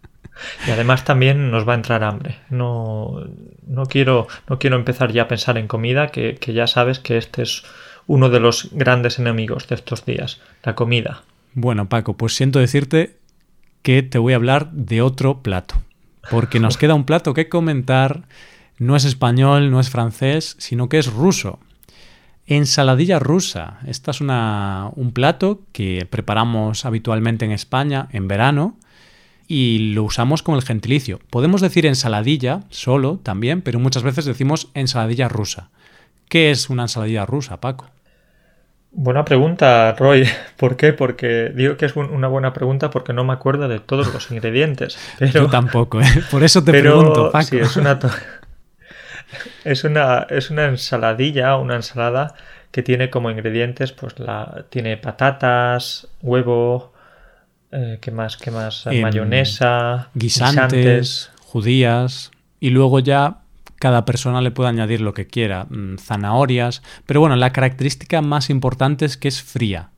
Y 0.67 0.71
además 0.71 1.05
también 1.05 1.51
nos 1.51 1.69
va 1.69 1.73
a 1.73 1.77
entrar 1.77 2.05
hambre. 2.05 2.39
No, 2.51 3.25
no, 3.67 3.87
quiero, 3.87 4.27
no 4.49 4.59
quiero 4.59 4.77
empezar 4.77 5.13
ya 5.13 5.23
a 5.23 5.29
pensar 5.29 5.59
en 5.59 5.69
comida, 5.69 6.09
que, 6.09 6.35
que 6.37 6.53
ya 6.53 6.67
sabes 6.67 6.99
que 6.99 7.17
este 7.17 7.43
es 7.43 7.65
uno 8.07 8.29
de 8.29 8.41
los 8.41 8.71
grandes 8.73 9.19
enemigos 9.19 9.69
de 9.69 9.77
estos 9.77 10.05
días, 10.05 10.41
la 10.63 10.75
comida. 10.75 11.23
Bueno, 11.55 11.89
Paco, 11.89 12.17
pues 12.17 12.35
siento 12.35 12.59
decirte 12.59 13.17
que 13.83 14.03
te 14.03 14.19
voy 14.19 14.33
a 14.33 14.37
hablar 14.37 14.71
de 14.73 15.03
otro 15.03 15.43
plato, 15.43 15.77
porque 16.31 16.61
nos 16.61 16.77
queda 16.77 16.95
un 16.95 17.05
plato 17.05 17.35
que 17.35 17.49
comentar. 17.49 18.23
No 18.77 18.97
es 18.97 19.05
español, 19.05 19.71
no 19.71 19.79
es 19.79 19.89
francés, 19.89 20.57
sino 20.59 20.89
que 20.89 20.99
es 20.99 21.13
ruso. 21.13 21.61
Ensaladilla 22.47 23.21
rusa. 23.21 23.79
Esta 23.87 24.11
es 24.11 24.21
una, 24.21 24.91
un 24.97 25.13
plato 25.13 25.63
que 25.73 26.07
preparamos 26.11 26.85
habitualmente 26.85 27.45
en 27.45 27.53
España 27.53 28.09
en 28.11 28.27
verano 28.27 28.77
y 29.49 29.93
lo 29.95 30.05
usamos 30.05 30.43
con 30.43 30.55
el 30.55 30.63
gentilicio. 30.63 31.21
Podemos 31.31 31.61
decir 31.61 31.87
ensaladilla 31.87 32.61
solo 32.71 33.21
también, 33.23 33.63
pero 33.63 33.79
muchas 33.79 34.03
veces 34.03 34.25
decimos 34.25 34.69
ensaladilla 34.75 35.29
rusa. 35.29 35.71
¿Qué 36.29 36.51
es 36.51 36.71
una 36.71 36.83
ensaladilla 36.83 37.27
rusa, 37.27 37.61
Paco? 37.61 37.87
Buena 38.97 39.25
pregunta, 39.25 39.95
Roy. 39.99 40.27
¿Por 40.57 40.77
qué? 40.77 40.93
Porque 40.93 41.51
digo 41.55 41.77
que 41.77 41.87
es 41.87 41.97
una 41.97 42.29
buena 42.29 42.53
pregunta 42.53 42.91
porque 42.91 43.13
no 43.13 43.25
me 43.25 43.33
acuerdo 43.33 43.69
de 43.69 43.81
todos 43.81 44.13
los 44.15 44.31
ingredientes. 44.31 44.99
Pero... 45.19 45.33
Yo 45.33 45.51
tampoco, 45.51 46.01
¿eh? 46.01 46.07
por 46.31 46.45
eso 46.45 46.63
te 46.63 46.73
pregunto, 46.73 47.31
Paco. 47.31 47.45
Sí, 47.45 47.59
es 47.59 47.77
una, 47.77 47.99
es 49.65 49.85
una, 49.85 50.27
es 50.31 50.51
una 50.51 50.67
ensaladilla, 50.67 51.57
una 51.57 51.77
ensalada 51.77 52.35
que 52.71 52.83
tiene 52.83 53.11
como 53.11 53.31
ingredientes, 53.31 53.93
pues 53.93 54.19
la 54.19 54.65
tiene 54.71 54.97
patatas, 54.97 56.09
huevo, 56.23 56.94
eh, 57.73 57.99
¿qué 58.01 58.11
más? 58.11 58.37
¿Qué 58.37 58.51
más? 58.51 58.87
Mayonesa, 58.87 60.11
guisantes, 60.15 61.31
judías 61.41 62.31
y 62.61 62.71
luego 62.71 63.01
ya 63.01 63.39
cada 63.85 64.05
persona 64.05 64.41
le 64.41 64.51
puede 64.51 64.71
añadir 64.71 65.01
lo 65.01 65.13
que 65.13 65.27
quiera, 65.27 65.67
mm, 65.69 65.99
zanahorias, 65.99 66.83
pero 67.07 67.21
bueno, 67.21 67.37
la 67.37 67.53
característica 67.53 68.23
más 68.23 68.49
importante 68.49 69.05
es 69.05 69.17
que 69.17 69.29
es 69.29 69.43
fría. 69.43 69.91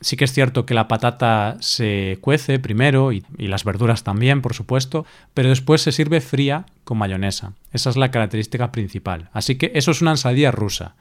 Sí 0.00 0.16
que 0.16 0.24
es 0.24 0.32
cierto 0.32 0.66
que 0.66 0.74
la 0.74 0.88
patata 0.88 1.56
se 1.60 2.18
cuece 2.20 2.58
primero 2.58 3.12
y, 3.12 3.22
las 3.38 3.62
verduras 3.62 4.02
también, 4.02 4.42
por 4.42 4.54
supuesto, 4.54 5.06
pero 5.32 5.50
después 5.50 5.80
se 5.80 5.92
sirve 5.92 6.20
fría 6.20 6.66
con 6.82 6.98
mayonesa. 6.98 7.52
Esa 7.72 7.90
es 7.90 7.96
la 7.96 8.10
característica 8.10 8.72
principal. 8.72 9.28
Así 9.32 9.54
que 9.54 9.70
eso 9.76 9.92
es 9.92 10.02
una 10.02 10.10
ensaladilla 10.10 10.50
rusa. 10.50 10.96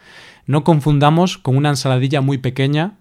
No 0.45 0.63
confundamos 0.63 1.39
con 1.39 1.57
una 1.57 1.69
ensaladilla 1.69 2.21
muy 2.21 2.37
pequeña 2.37 2.93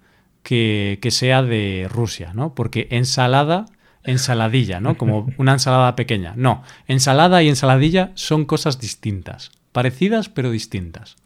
que, 0.43 0.99
sea 1.11 1.43
de 1.43 1.89
Rusia, 1.91 2.33
¿no? 2.35 2.55
Porque 2.55 2.89
ensalada 2.91 3.67
ensaladilla, 4.03 4.81
¿no? 4.81 4.97
Como 4.97 5.29
una 5.37 5.53
ensalada 5.53 5.95
pequeña. 5.97 6.33
No, 6.37 6.63
ensalada 6.89 7.43
y 7.43 7.49
ensaladilla 7.49 8.13
son 8.15 8.45
cosas 8.45 8.81
distintas, 8.81 9.51
parecidas 9.73 10.29
pero 10.29 10.51
distintas. 10.51 11.17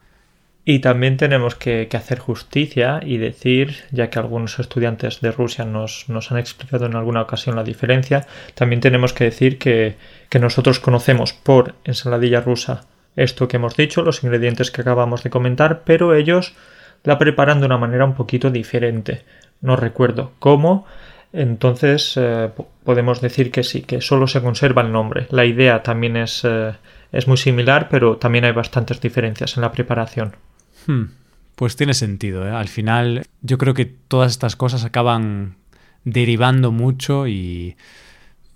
Y 0.66 0.78
también 0.78 1.18
tenemos 1.18 1.54
que, 1.54 1.88
hacer 1.92 2.18
justicia 2.18 3.00
y 3.04 3.18
decir, 3.18 3.84
ya 3.90 4.08
que 4.08 4.18
algunos 4.18 4.58
estudiantes 4.58 5.20
de 5.20 5.30
Rusia 5.30 5.66
nos, 5.66 6.06
han 6.30 6.38
explicado 6.38 6.86
en 6.86 6.96
alguna 6.96 7.20
ocasión 7.20 7.54
la 7.54 7.64
diferencia, 7.64 8.26
también 8.54 8.80
tenemos 8.80 9.12
que 9.12 9.24
decir 9.24 9.58
que 9.58 9.96
nosotros 10.40 10.80
conocemos 10.80 11.34
por 11.34 11.74
ensaladilla 11.84 12.40
rusa 12.40 12.86
esto 13.16 13.48
que 13.48 13.56
hemos 13.56 13.76
dicho, 13.76 14.02
los 14.02 14.22
ingredientes 14.24 14.70
que 14.70 14.80
acabamos 14.80 15.22
de 15.22 15.30
comentar, 15.30 15.82
pero 15.84 16.14
ellos 16.14 16.54
la 17.04 17.18
preparan 17.18 17.60
de 17.60 17.66
una 17.66 17.78
manera 17.78 18.04
un 18.04 18.14
poquito 18.14 18.50
diferente. 18.50 19.22
No 19.60 19.76
recuerdo 19.76 20.32
cómo, 20.38 20.86
entonces 21.32 22.14
eh, 22.16 22.50
podemos 22.84 23.20
decir 23.20 23.50
que 23.50 23.62
sí, 23.62 23.82
que 23.82 24.00
solo 24.00 24.26
se 24.26 24.42
conserva 24.42 24.82
el 24.82 24.92
nombre. 24.92 25.26
La 25.30 25.44
idea 25.44 25.82
también 25.82 26.16
es, 26.16 26.42
eh, 26.44 26.72
es 27.12 27.28
muy 27.28 27.36
similar, 27.36 27.88
pero 27.90 28.16
también 28.16 28.44
hay 28.44 28.52
bastantes 28.52 29.00
diferencias 29.00 29.56
en 29.56 29.62
la 29.62 29.72
preparación. 29.72 30.36
Hmm. 30.86 31.04
Pues 31.56 31.76
tiene 31.76 31.94
sentido. 31.94 32.46
¿eh? 32.46 32.50
Al 32.50 32.68
final 32.68 33.26
yo 33.42 33.58
creo 33.58 33.74
que 33.74 33.84
todas 33.84 34.32
estas 34.32 34.56
cosas 34.56 34.84
acaban 34.84 35.56
derivando 36.04 36.72
mucho 36.72 37.26
y 37.26 37.76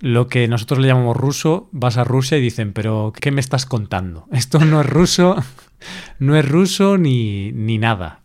lo 0.01 0.29
que 0.29 0.47
nosotros 0.47 0.79
le 0.79 0.89
llamamos 0.89 1.17
ruso, 1.17 1.69
vas 1.73 1.97
a 1.97 2.05
Rusia 2.05 2.39
y 2.39 2.41
dicen, 2.41 2.73
pero 2.73 3.13
¿qué 3.19 3.31
me 3.31 3.41
estás 3.41 3.67
contando? 3.67 4.27
Esto 4.33 4.61
no 4.61 4.81
es 4.81 4.87
ruso, 4.87 5.37
no 6.19 6.37
es 6.37 6.49
ruso 6.49 6.99
ni, 6.99 7.51
ni 7.53 7.79
nada. 7.79 8.21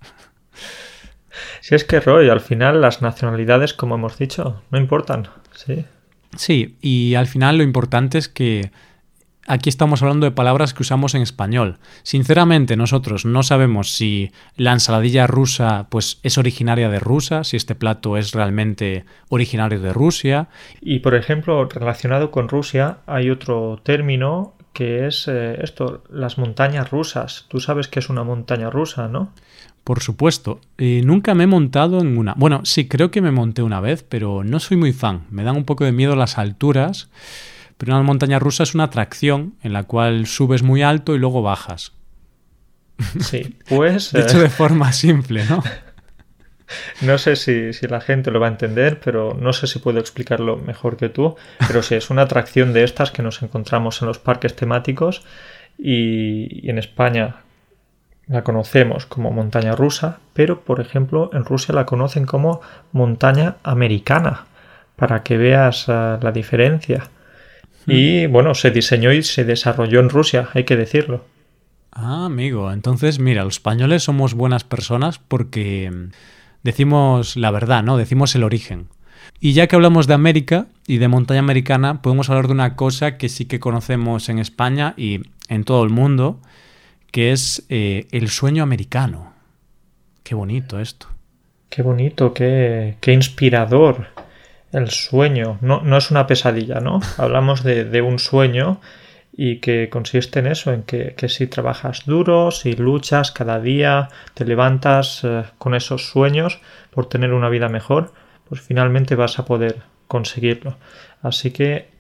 Si 1.64 1.76
es 1.76 1.86
que, 1.86 2.02
Roy, 2.02 2.28
al 2.28 2.42
final 2.42 2.82
las 2.82 3.02
nacionalidades, 3.02 3.74
como 3.74 3.96
hemos 3.96 4.18
dicho, 4.18 4.62
no 4.70 4.78
importan, 4.78 5.30
sí. 5.56 5.86
Sí, 6.36 6.76
y 6.82 7.16
al 7.16 7.26
final 7.26 7.58
lo 7.58 7.64
importante 7.64 8.18
es 8.18 8.28
que 8.28 8.72
aquí 9.48 9.70
estamos 9.70 10.02
hablando 10.02 10.26
de 10.26 10.34
palabras 10.34 10.74
que 10.74 10.82
usamos 10.82 11.16
en 11.16 11.22
español. 11.22 11.78
Sinceramente, 12.02 12.76
nosotros 12.76 13.24
no 13.24 13.44
sabemos 13.44 13.96
si 13.96 14.34
la 14.58 14.74
ensaladilla 14.74 15.26
rusa 15.26 15.88
pues, 15.90 16.20
es 16.24 16.38
originaria 16.38 16.90
de 16.90 17.00
Rusia, 17.00 17.46
si 17.46 17.56
este 17.56 17.76
plato 17.76 18.18
es 18.18 18.34
realmente 18.34 19.06
originario 19.30 19.80
de 19.80 19.94
Rusia. 19.94 20.50
Y, 20.82 21.00
por 21.00 21.16
ejemplo, 21.16 21.64
relacionado 21.70 22.30
con 22.30 22.50
Rusia, 22.50 22.98
hay 23.06 23.30
otro 23.30 23.80
término 23.84 24.54
que 24.74 25.08
es 25.08 25.30
eh, 25.30 25.64
esto, 25.64 26.04
las 26.10 26.38
montañas 26.38 26.92
rusas. 26.92 27.46
Tú 27.48 27.62
sabes 27.62 27.88
que 27.88 28.00
es 28.00 28.10
una 28.10 28.26
montaña 28.26 28.70
rusa, 28.70 29.08
¿no? 29.08 29.32
Por 29.84 30.02
supuesto. 30.02 30.62
nunca 30.78 31.34
me 31.34 31.44
he 31.44 31.48
montado 31.48 32.00
en 32.00 32.18
una. 32.18 32.34
Bueno, 32.38 32.62
sí, 32.64 32.88
creo 32.88 33.12
que 33.12 33.22
me 33.22 33.32
monté 33.32 33.62
una 33.64 33.82
vez, 33.82 34.04
pero 34.04 34.44
no 34.44 34.60
soy 34.60 34.78
muy 34.78 34.94
fan. 34.94 35.24
Me 35.30 35.44
dan 35.44 35.58
un 35.58 35.66
poco 35.66 35.84
de 35.84 35.92
miedo 35.92 36.16
las 36.16 36.38
alturas. 36.38 37.10
Pero 37.78 37.94
una 37.94 38.04
montaña 38.04 38.40
rusa 38.40 38.64
es 38.64 38.76
una 38.76 38.86
atracción 38.86 39.56
en 39.62 39.74
la 39.74 39.84
cual 39.84 40.26
subes 40.26 40.64
muy 40.64 40.84
alto 40.84 41.16
y 41.16 41.20
luego 41.20 41.42
bajas. 41.42 41.92
Sí, 43.20 43.58
pues... 43.68 44.14
de 44.14 44.22
hecho, 44.22 44.40
de 44.40 44.46
eh, 44.46 44.50
forma 44.50 44.94
simple, 44.94 45.44
¿no? 45.46 45.64
No 47.02 47.20
sé 47.20 47.36
si, 47.36 47.72
la 47.88 48.02
gente 48.02 48.32
lo 48.32 48.40
va 48.40 48.48
a 48.48 48.50
entender, 48.50 49.00
pero 49.00 49.38
no 49.40 49.54
sé 49.54 49.68
si 49.68 49.78
puedo 49.78 50.00
explicarlo 50.00 50.58
mejor 50.58 50.98
que 50.98 51.10
tú. 51.10 51.36
Pero 51.68 51.84
sí, 51.84 51.94
es 51.94 52.10
una 52.10 52.24
atracción 52.24 52.74
de 52.74 52.84
estas 52.84 53.12
que 53.12 53.22
nos 53.22 53.44
encontramos 53.44 54.02
en 54.02 54.08
los 54.08 54.18
parques 54.18 54.56
temáticos 54.56 55.24
y, 55.78 56.66
y 56.66 56.70
en 56.72 56.80
España 56.80 57.43
la 58.28 58.44
conocemos 58.44 59.06
como 59.06 59.32
montaña 59.32 59.76
rusa, 59.76 60.20
pero 60.34 60.62
por 60.62 60.80
ejemplo 60.80 61.30
en 61.34 61.46
Rusia 61.46 61.76
la 61.76 61.86
conocen 61.86 62.26
como 62.26 62.62
montaña 62.92 63.58
americana, 63.64 64.46
para 64.96 65.24
que 65.24 65.38
veas 65.38 65.86
eh, 65.88 66.18
la 66.22 66.32
diferencia. 66.32 67.10
Y 67.86 68.28
bueno, 68.28 68.56
se 68.56 68.72
diseñó 68.72 69.12
y 69.12 69.24
se 69.24 69.44
desarrolló 69.44 70.00
en 70.00 70.10
Rusia, 70.10 70.48
hay 70.54 70.64
que 70.64 70.78
decirlo. 70.78 71.26
Ah, 71.92 72.26
amigo, 72.26 72.72
entonces 72.72 73.20
mira, 73.20 73.44
los 73.44 73.56
españoles 73.56 74.04
somos 74.04 74.34
buenas 74.34 74.64
personas 74.64 75.20
porque 75.20 75.92
decimos 76.64 77.36
la 77.36 77.52
verdad, 77.52 77.84
¿no? 77.84 77.98
Decimos 77.98 78.34
el 78.36 78.44
origen. 78.44 78.88
Y 79.40 79.54
ya 79.54 79.68
que 79.68 79.76
hablamos 79.76 80.08
de 80.08 80.14
América 80.14 80.68
y 80.88 80.98
de 80.98 81.08
montaña 81.08 81.42
americana, 81.42 82.02
podemos 82.02 82.30
hablar 82.30 82.48
de 82.48 82.54
una 82.54 82.76
cosa 82.76 83.18
que 83.18 83.30
sí 83.30 83.46
que 83.46 83.60
conocemos 83.60 84.30
en 84.30 84.40
España 84.40 84.94
y 84.96 85.20
en 85.50 85.66
todo 85.66 85.84
el 85.84 85.90
mundo, 85.90 86.40
que 87.14 87.32
es 87.32 87.64
eh, 87.70 88.08
el 88.12 88.28
sueño 88.30 88.64
americano. 88.64 89.34
Qué 90.24 90.34
bonito 90.34 90.80
esto. 90.80 91.08
Qué 91.70 91.84
bonito, 91.84 92.34
qué, 92.34 92.98
qué 93.00 93.14
inspirador 93.14 94.08
el 94.72 94.90
sueño. 94.90 95.60
No, 95.62 95.82
no 95.82 95.98
es 95.98 96.10
una 96.10 96.26
pesadilla, 96.26 96.80
¿no? 96.80 97.02
Hablamos 97.18 97.64
de, 97.64 98.02
un 98.02 98.18
sueño 98.18 98.82
y 99.32 99.60
que 99.60 99.90
consiste 99.90 100.40
en 100.40 100.48
eso, 100.48 100.74
en 100.74 100.82
que, 100.82 101.30
si 101.30 101.46
trabajas 101.46 102.06
duro, 102.08 102.50
si 102.50 102.74
luchas 102.74 103.32
cada 103.32 103.60
día, 103.60 104.10
te 104.34 104.44
levantas 104.44 105.24
eh, 105.24 105.44
con 105.60 105.76
esos 105.76 106.10
sueños 106.10 106.62
por 106.90 107.10
tener 107.10 107.32
una 107.34 107.50
vida 107.50 107.70
mejor, 107.70 108.12
pues 108.50 108.62
finalmente 108.62 109.14
vas 109.14 109.38
a 109.38 109.46
poder 109.46 109.84
conseguirlo. 110.08 110.78
Así 111.22 111.52
que 111.52 111.93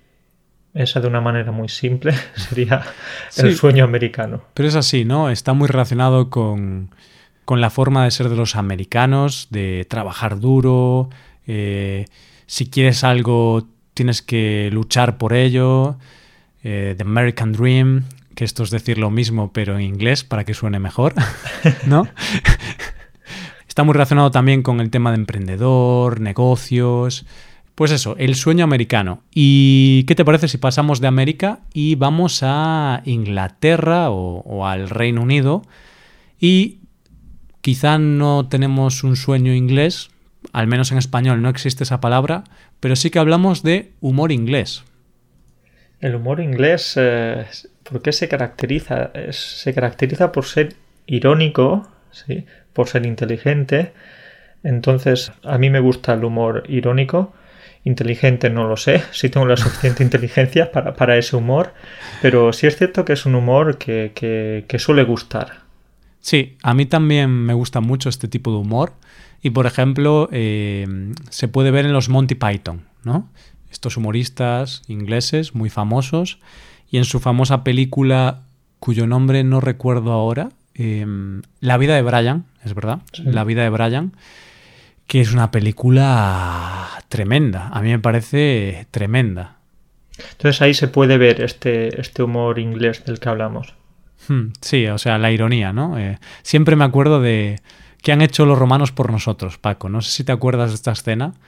esa 0.73 0.99
de 0.99 1.07
una 1.07 1.21
manera 1.21 1.51
muy 1.51 1.69
simple 1.69 2.13
sería 2.35 2.81
el 3.37 3.55
sueño 3.55 3.83
americano. 3.83 4.43
Pero 4.53 4.67
es 4.67 4.75
así, 4.75 5.05
¿no? 5.05 5.29
Está 5.29 5.53
muy 5.53 5.67
relacionado 5.67 6.29
con, 6.29 6.89
con 7.45 7.61
la 7.61 7.69
forma 7.69 8.03
de 8.03 8.11
ser 8.11 8.29
de 8.29 8.35
los 8.35 8.55
americanos, 8.55 9.47
de 9.51 9.85
trabajar 9.89 10.39
duro, 10.39 11.09
eh, 11.47 12.05
si 12.45 12.69
quieres 12.69 13.03
algo 13.03 13.67
tienes 13.93 14.21
que 14.21 14.69
luchar 14.71 15.17
por 15.17 15.33
ello. 15.33 15.97
Eh, 16.63 16.95
The 16.97 17.03
American 17.03 17.51
Dream, 17.51 18.05
que 18.35 18.45
esto 18.45 18.63
es 18.63 18.69
decir 18.69 18.97
lo 18.97 19.09
mismo 19.09 19.51
pero 19.51 19.75
en 19.75 19.81
inglés 19.81 20.23
para 20.23 20.45
que 20.45 20.53
suene 20.53 20.79
mejor, 20.79 21.13
¿no? 21.85 22.07
Está 23.67 23.83
muy 23.83 23.93
relacionado 23.93 24.31
también 24.31 24.61
con 24.61 24.79
el 24.79 24.89
tema 24.91 25.11
de 25.11 25.17
emprendedor, 25.17 26.21
negocios. 26.21 27.25
Pues 27.75 27.91
eso, 27.91 28.15
el 28.19 28.35
sueño 28.35 28.63
americano. 28.63 29.23
¿Y 29.33 30.03
qué 30.03 30.13
te 30.13 30.25
parece 30.25 30.47
si 30.47 30.57
pasamos 30.57 30.99
de 30.99 31.07
América 31.07 31.59
y 31.73 31.95
vamos 31.95 32.41
a 32.43 33.01
Inglaterra 33.05 34.11
o, 34.11 34.65
al 34.67 34.89
Reino 34.89 35.21
Unido? 35.21 35.63
Y 36.39 36.81
quizá 37.61 37.97
no 37.97 38.47
tenemos 38.47 39.03
un 39.03 39.15
sueño 39.15 39.53
inglés, 39.53 40.11
al 40.51 40.67
menos 40.67 40.91
en 40.91 40.99
español 40.99 41.41
no 41.41 41.49
existe 41.49 41.83
esa 41.83 41.99
palabra, 41.99 42.43
pero 42.79 42.95
sí 42.95 43.09
que 43.09 43.19
hablamos 43.19 43.63
de 43.63 43.93
humor 44.01 44.31
inglés. 44.31 44.83
El 45.99 46.15
humor 46.15 46.41
inglés, 46.41 46.93
eh, 46.97 47.45
¿por 47.83 48.01
qué 48.01 48.11
se 48.11 48.27
caracteriza? 48.27 49.11
se 49.31 49.73
caracteriza 49.73 50.31
por 50.31 50.45
ser 50.45 50.75
irónico, 51.07 51.87
¿sí? 52.11 52.45
por 52.73 52.87
ser 52.87 53.05
inteligente, 53.05 53.93
Entonces, 54.63 55.31
a 55.43 55.57
mí 55.57 55.69
me 55.69 55.79
gusta 55.81 56.13
el 56.13 56.23
humor 56.23 56.63
irónico. 56.69 57.33
Inteligente 57.85 58.49
no 58.49 58.67
lo 58.67 58.77
sé, 58.77 59.03
si 59.11 59.29
tengo 59.29 59.45
la 59.45 59.57
suficiente 59.57 60.03
inteligencia 60.09 60.71
para, 60.71 61.17
ese 61.17 61.35
humor, 61.35 61.73
pero 62.21 62.53
sí 62.53 62.67
es 62.67 62.77
cierto 62.77 63.03
que 63.03 63.13
es 63.13 63.25
un 63.25 63.35
humor 63.35 63.77
que, 63.77 64.65
suele 64.77 65.03
gustar. 65.03 65.63
Sí, 66.21 66.57
a 66.63 66.73
mí 66.73 66.85
también 66.85 67.29
me 67.29 67.53
gusta 67.53 67.81
mucho 67.81 68.07
este 68.07 68.27
tipo 68.27 68.51
de 68.51 68.57
humor. 68.57 68.93
Y, 69.41 69.49
por 69.49 69.65
ejemplo, 69.65 70.29
eh, 70.31 70.87
se 71.29 71.49
puede 71.49 71.71
ver 71.71 71.85
en 71.85 71.91
los 71.91 72.07
Monty 72.07 72.35
Python, 72.35 72.85
¿no? 73.03 73.29
Estos 73.69 73.97
humoristas 73.97 74.83
ingleses 74.87 75.53
muy 75.53 75.69
famosos. 75.69 76.39
Y 76.89 76.97
en 76.97 77.03
su 77.03 77.19
famosa 77.19 77.65
película, 77.65 78.43
cuyo 78.79 79.05
nombre 79.07 79.43
no 79.43 79.59
recuerdo 79.59 80.13
ahora, 80.13 80.51
em, 80.75 81.41
La 81.59 81.77
vida 81.77 81.95
de 81.95 82.03
Brian, 82.03 82.45
es 82.63 82.73
verdad, 82.73 83.01
La 83.25 83.43
vida 83.43 83.63
de 83.63 83.69
Brian, 83.69 84.13
que 85.07 85.21
es 85.21 85.33
una 85.33 85.51
película 85.51 86.89
tremenda. 87.13 87.67
A 87.71 87.83
mí 87.83 87.91
me 87.91 87.99
parece 87.99 88.87
tremenda. 88.89 89.57
Entonces 90.31 90.63
ahí 90.63 90.73
se 90.73 90.87
puede 90.87 91.19
ver 91.19 91.41
este, 91.41 92.01
este 92.01 92.23
humor 92.23 92.57
inglés 92.57 93.05
del 93.05 93.19
que 93.19 93.29
hablamos. 93.29 93.75
Hmm, 94.27 94.47
sí, 94.61 94.87
o 94.87 94.97
sea, 94.97 95.19
la 95.19 95.31
ironía, 95.31 95.73
¿no? 95.73 95.99
Eh, 95.99 96.17
siempre 96.41 96.75
me 96.75 96.85
acuerdo 96.85 97.21
de 97.21 97.61
qué 98.01 98.13
han 98.13 98.23
hecho 98.23 98.47
los 98.47 98.57
romanos 98.57 98.91
por 98.91 99.11
nosotros, 99.11 99.59
Paco. 99.59 99.89
No 99.89 100.01
sé 100.01 100.09
si 100.09 100.23
te 100.23 100.31
acuerdas 100.31 100.71
de 100.71 100.75
esta 100.75 100.91
escena. 100.91 101.33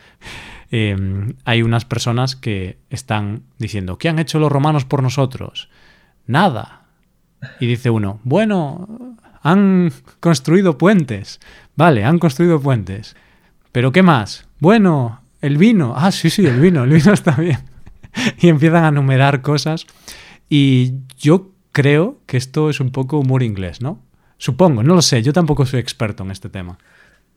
Em, 0.72 1.36
hay 1.46 1.62
unas 1.62 1.86
personas 1.86 2.36
que 2.36 2.80
están 2.90 3.44
diciendo, 3.60 4.00
¿qué 4.00 4.10
han 4.10 4.18
hecho 4.18 4.40
los 4.40 4.52
romanos 4.52 4.84
por 4.84 5.04
nosotros? 5.04 5.70
Nada. 6.26 6.88
Y 7.60 7.68
dice 7.68 7.92
uno, 7.92 8.20
bueno, 8.24 9.16
han 9.42 9.94
construido 10.20 10.78
puentes. 10.78 11.40
Vale, 11.76 12.04
han 12.04 12.18
construido 12.18 12.60
puentes. 12.60 13.16
¿Pero 13.72 13.92
qué 13.92 14.02
más? 14.02 14.48
Bueno, 14.60 15.22
el 15.46 15.58
vino. 15.58 15.94
Ah, 15.96 16.12
sí, 16.12 16.30
sí, 16.30 16.46
el 16.46 16.60
vino, 16.60 16.84
el 16.84 16.90
vino 16.90 17.14
está 17.14 17.36
bien. 17.36 17.60
y 18.40 18.50
empiezan 18.50 18.84
a 18.84 18.92
numerar 18.92 19.42
cosas. 19.42 19.86
Y 20.50 20.94
yo 21.18 21.52
creo 21.72 22.20
que 22.26 22.38
esto 22.38 22.70
es 22.70 22.80
un 22.80 22.92
poco 22.92 23.20
humor 23.20 23.44
inglés, 23.44 23.82
¿no? 23.82 24.02
Supongo, 24.38 24.84
no 24.84 24.96
lo 24.96 25.02
sé, 25.02 25.24
yo 25.24 25.34
tampoco 25.34 25.66
soy 25.66 25.80
experto 25.80 26.24
en 26.24 26.32
este 26.32 26.50
tema. 26.50 26.78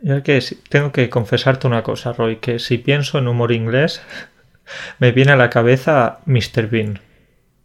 Yo 0.01 0.23
que 0.23 0.43
tengo 0.69 0.93
que 0.93 1.09
confesarte 1.09 1.67
una 1.67 1.83
cosa, 1.83 2.13
Roy, 2.13 2.37
que 2.37 2.59
si 2.59 2.79
pienso 2.79 3.19
en 3.19 3.29
humor 3.29 3.53
inglés, 3.53 4.03
me 4.99 5.13
viene 5.13 5.33
a 5.33 5.37
la 5.37 5.51
cabeza 5.51 6.21
Mr. 6.27 6.69
Bean. 6.69 7.01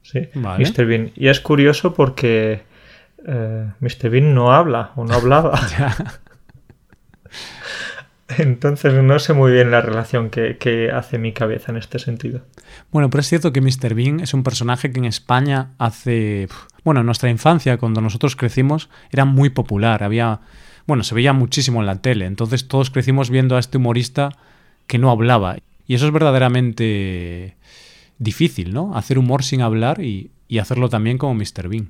Sí, 0.02 0.30
Mr. 0.34 0.86
Bean. 0.86 1.12
Y 1.16 1.30
es 1.30 1.40
curioso 1.40 1.94
porque 1.94 2.64
eh, 3.26 3.72
Mr. 3.80 4.10
Bean 4.10 4.34
no 4.34 4.54
habla 4.54 4.92
o 4.96 5.06
no 5.06 5.14
hablaba. 5.14 5.60
Entonces 8.38 8.94
no 8.94 9.20
sé 9.20 9.34
muy 9.34 9.52
bien 9.52 9.72
la 9.72 9.82
relación 9.82 10.30
que, 10.30 10.92
hace 10.94 11.18
mi 11.18 11.34
cabeza 11.34 11.72
en 11.72 11.78
este 11.78 12.00
sentido. 12.00 12.42
Bueno, 12.92 13.10
pero 13.10 13.22
es 13.22 13.28
cierto 13.28 13.52
que 13.52 13.62
Mr. 13.62 13.94
Bean 13.94 14.20
es 14.20 14.34
un 14.34 14.44
personaje 14.44 14.92
que 14.92 15.00
en 15.00 15.06
España 15.06 15.72
hace... 15.78 16.48
Bueno, 16.84 17.02
en 17.02 17.06
nuestra 17.06 17.30
infancia, 17.30 17.78
cuando 17.78 18.02
nosotros 18.02 18.36
crecimos, 18.36 18.90
era 19.12 19.26
muy 19.26 19.50
popular. 19.50 20.04
Había... 20.04 20.42
Bueno, 20.86 21.04
se 21.04 21.16
veía 21.16 21.34
muchísimo 21.34 21.82
en 21.82 21.86
la 21.86 22.02
tele. 22.02 22.26
Entonces 22.26 22.68
todos 22.68 22.90
crecimos 22.90 23.30
viendo 23.30 23.56
a 23.56 23.60
este 23.60 23.78
humorista 23.78 24.30
que 24.88 24.98
no 24.98 25.12
hablaba. 25.12 25.58
Y 25.86 25.96
eso 25.96 26.06
es 26.06 26.14
verdaderamente 26.14 27.58
difícil, 28.20 28.74
¿no? 28.74 28.96
Hacer 28.96 29.18
humor 29.18 29.44
sin 29.44 29.62
hablar 29.62 30.02
y, 30.02 30.32
hacerlo 30.60 30.88
también 30.88 31.18
como 31.18 31.34
Mr. 31.34 31.68
Bean. 31.68 31.90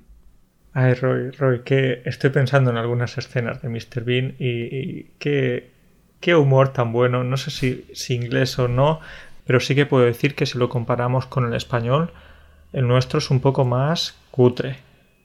Ay, 0.71 0.93
Roy, 0.93 1.31
Roy, 1.31 1.59
que 1.65 2.01
estoy 2.05 2.29
pensando 2.29 2.71
en 2.71 2.77
algunas 2.77 3.17
escenas 3.17 3.61
de 3.61 3.67
Mr. 3.67 4.03
Bean 4.05 4.35
y, 4.39 4.47
y 4.47 5.11
que 5.19 5.72
qué 6.23 6.35
humor 6.35 6.69
tan 6.69 6.93
bueno, 6.93 7.25
no 7.25 7.35
sé 7.35 7.51
si, 7.51 8.13
inglés 8.13 8.57
o 8.57 8.69
no, 8.69 9.01
pero 9.45 9.59
sí 9.59 9.75
que 9.75 9.85
puedo 9.85 10.05
decir 10.05 10.35
que 10.35 10.45
si 10.45 10.57
lo 10.57 10.69
comparamos 10.69 11.25
con 11.25 11.45
el 11.45 11.53
español, 11.53 12.11
el 12.71 12.87
nuestro 12.87 13.19
es 13.19 13.29
un 13.29 13.41
poco 13.41 13.65
más 13.65 14.15
cutre, 14.31 14.77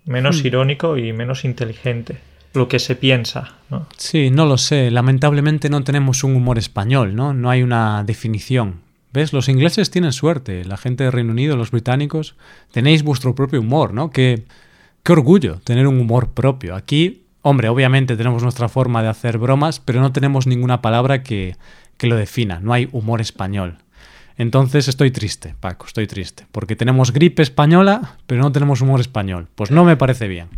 menos 0.07 0.43
hmm. 0.43 0.47
irónico 0.49 0.97
y 0.97 1.13
menos 1.13 1.45
inteligente. 1.45 2.19
Lo 2.53 2.67
que 2.67 2.81
se 2.81 2.97
piensa, 2.97 3.53
¿no? 3.71 3.87
Sí, 3.97 4.31
no 4.33 4.45
lo 4.45 4.59
sé. 4.59 4.91
Lamentablemente 4.91 5.71
no 5.71 5.85
tenemos 5.85 6.25
un 6.25 6.35
humor 6.35 6.59
español, 6.59 7.15
¿no? 7.15 7.33
No 7.33 7.49
hay 7.49 7.63
una 7.63 8.03
definición. 8.03 8.81
¿Ves? 9.13 9.33
Los 9.33 9.49
ingleses 9.49 9.91
tienen 9.91 10.13
suerte. 10.13 10.65
La 10.65 10.79
gente 10.79 11.05
de 11.05 11.13
Reino 11.13 11.31
Unido, 11.31 11.57
los 11.57 11.71
británicos, 11.71 12.35
tenéis 12.73 13.05
vuestro 13.05 13.37
propio 13.37 13.61
humor, 13.61 13.95
¿no? 13.95 14.11
Qué, 14.11 14.47
qué 15.05 15.13
orgullo 15.13 15.61
tener 15.63 15.87
un 15.87 16.01
humor 16.01 16.31
propio. 16.31 16.75
Aquí 16.75 17.23
Hombre, 17.49 17.71
obviamente 17.71 18.15
tenemos 18.15 18.43
nuestra 18.43 18.69
forma 18.69 19.03
de 19.03 19.09
hacer 19.09 19.39
bromas, 19.39 19.81
pero 19.81 20.03
no 20.03 20.13
tenemos 20.13 20.47
ninguna 20.47 20.83
palabra 20.83 21.23
que, 21.23 21.57
lo 22.03 22.15
defina, 22.15 22.61
no 22.61 22.75
hay 22.75 22.91
humor 22.93 23.23
español. 23.23 23.79
Entonces 24.37 24.87
estoy 24.87 25.13
triste, 25.13 25.55
Paco, 25.59 25.87
estoy 25.87 26.07
triste, 26.07 26.47
porque 26.53 26.77
tenemos 26.77 27.11
gripe 27.11 27.41
española, 27.41 28.19
pero 28.27 28.43
no 28.43 28.53
tenemos 28.53 28.83
humor 28.83 29.01
español. 29.01 29.49
Pues 29.55 29.71
no 29.71 29.87
me 29.87 29.97
parece 29.97 30.29
bien. 30.29 30.49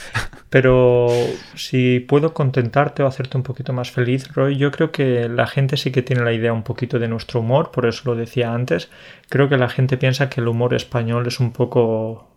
Pero 0.48 1.08
si 1.54 2.00
puedo 2.00 2.32
contentarte 2.32 3.02
o 3.02 3.06
hacerte 3.06 3.36
un 3.36 3.42
poquito 3.42 3.74
más 3.74 3.90
feliz, 3.90 4.32
Roy, 4.32 4.56
yo 4.56 4.70
creo 4.70 4.90
que 4.90 5.28
la 5.28 5.46
gente 5.46 5.76
sí 5.76 5.90
que 5.92 6.00
tiene 6.00 6.24
la 6.24 6.32
idea 6.32 6.54
un 6.54 6.62
poquito 6.62 6.98
de 6.98 7.08
nuestro 7.08 7.40
humor, 7.40 7.70
por 7.70 7.84
eso 7.84 8.04
lo 8.06 8.14
decía 8.16 8.54
antes. 8.54 8.88
Creo 9.28 9.50
que 9.50 9.58
la 9.58 9.68
gente 9.68 9.98
piensa 9.98 10.30
que 10.30 10.40
el 10.40 10.48
humor 10.48 10.72
español 10.72 11.26
es 11.26 11.40
un 11.40 11.52
poco 11.52 12.30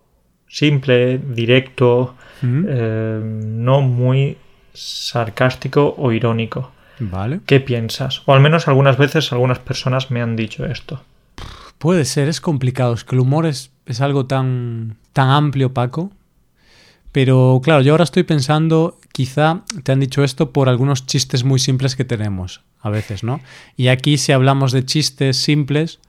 simple, 0.49 1.17
directo, 1.17 2.17
eh, 2.43 3.21
no 3.23 3.81
muy 3.81 4.37
sarcástico 4.73 5.95
o 5.97 6.11
irónico. 6.11 6.71
Vale. 6.99 7.41
¿Qué 7.45 7.59
piensas? 7.59 8.21
O 8.25 8.33
al 8.33 8.41
menos 8.41 8.67
algunas 8.67 8.97
veces 8.97 9.31
algunas 9.31 9.59
personas 9.59 10.11
me 10.11 10.21
han 10.21 10.35
dicho 10.35 10.65
esto. 10.65 11.03
Puede 11.77 12.05
ser, 12.05 12.27
es 12.27 12.41
complicado. 12.41 12.93
Es 12.93 13.03
que 13.03 13.15
el 13.15 13.21
humor 13.21 13.45
es, 13.45 13.71
es 13.85 14.01
algo 14.01 14.27
tan, 14.27 14.97
tan 15.13 15.29
amplio, 15.29 15.73
Paco. 15.73 16.11
Pero 17.11 17.59
claro, 17.63 17.81
yo 17.81 17.93
ahora 17.93 18.03
estoy 18.03 18.23
pensando, 18.23 18.99
quizá 19.11 19.63
te 19.83 19.91
han 19.91 19.99
dicho 19.99 20.23
esto 20.23 20.51
por 20.51 20.69
algunos 20.69 21.05
chistes 21.05 21.43
muy 21.43 21.59
simples 21.59 21.95
que 21.95 22.05
tenemos 22.05 22.61
a 22.81 22.89
veces, 22.89 23.23
¿no? 23.23 23.41
Y 23.75 23.89
aquí 23.89 24.17
si 24.17 24.31
hablamos 24.31 24.71
de 24.71 24.85
chistes 24.85 25.37
simples, 25.37 25.99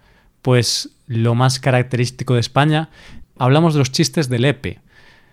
pues 0.42 0.90
lo 1.06 1.34
más 1.34 1.58
característico 1.58 2.34
de 2.34 2.40
España 2.40 2.88
hablamos 3.36 3.74
de 3.74 3.80
los 3.80 3.90
chistes 3.90 4.28
de 4.28 4.38
Lepe, 4.38 4.80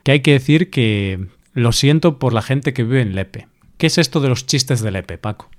que 0.03 0.11
hay 0.11 0.19
que 0.21 0.33
decir 0.33 0.69
que 0.69 1.27
lo 1.53 1.71
siento 1.71 2.19
por 2.19 2.33
la 2.33 2.41
gente 2.41 2.73
que 2.73 2.83
vive 2.83 3.01
en 3.01 3.15
Lepe. 3.15 3.47
¿Qué 3.77 3.87
es 3.87 3.97
esto 3.97 4.19
de 4.19 4.29
los 4.29 4.45
chistes 4.45 4.81
de 4.81 4.91
Lepe, 4.91 5.17
Paco? 5.17 5.49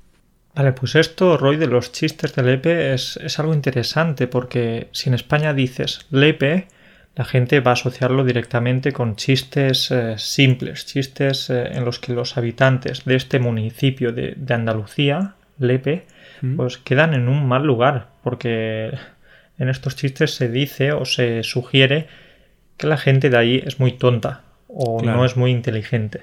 Vale, 0.55 0.73
pues 0.73 0.95
esto, 0.95 1.37
Roy, 1.37 1.57
de 1.57 1.69
los 1.69 1.93
chistes 1.93 2.35
de 2.35 2.43
Lepe 2.43 2.93
es, 2.93 3.39
algo 3.39 3.55
interesante 3.55 4.27
porque 4.27 4.89
si 4.93 5.09
en 5.09 5.15
España 5.15 5.55
dices 5.55 6.07
Lepe, 6.11 6.67
la 7.15 7.25
gente 7.25 7.61
va 7.61 7.73
a 7.73 7.75
asociarlo 7.75 8.25
directamente 8.25 8.93
con 8.93 9.17
chistes 9.17 9.91
eh, 9.91 10.15
simples, 10.19 10.87
chistes 10.87 11.51
eh, 11.51 11.71
en 11.73 11.85
los 11.85 11.99
que 11.99 12.13
los 12.13 12.37
habitantes 12.37 13.05
de 13.05 13.17
este 13.17 13.39
municipio 13.39 14.13
de, 14.13 14.37
Andalucía, 14.49 15.35
Lepe, 15.59 16.07
mm. 16.41 16.57
pues 16.57 16.79
quedan 16.79 17.15
en 17.15 17.29
un 17.29 17.47
mal 17.47 17.65
lugar 17.65 18.09
porque 18.23 18.91
en 19.59 19.69
estos 19.69 19.95
chistes 19.95 20.35
se 20.35 20.49
dice 20.49 20.93
o 20.93 21.05
se 21.05 21.43
sugiere 21.43 22.09
que 22.81 22.87
la 22.87 22.97
gente 22.97 23.29
de 23.29 23.37
ahí 23.37 23.63
es 23.65 23.79
muy 23.79 23.93
tonta 23.93 24.43
o 24.67 25.03
no 25.03 25.25
es 25.25 25.37
muy 25.37 25.51
inteligente. 25.51 26.23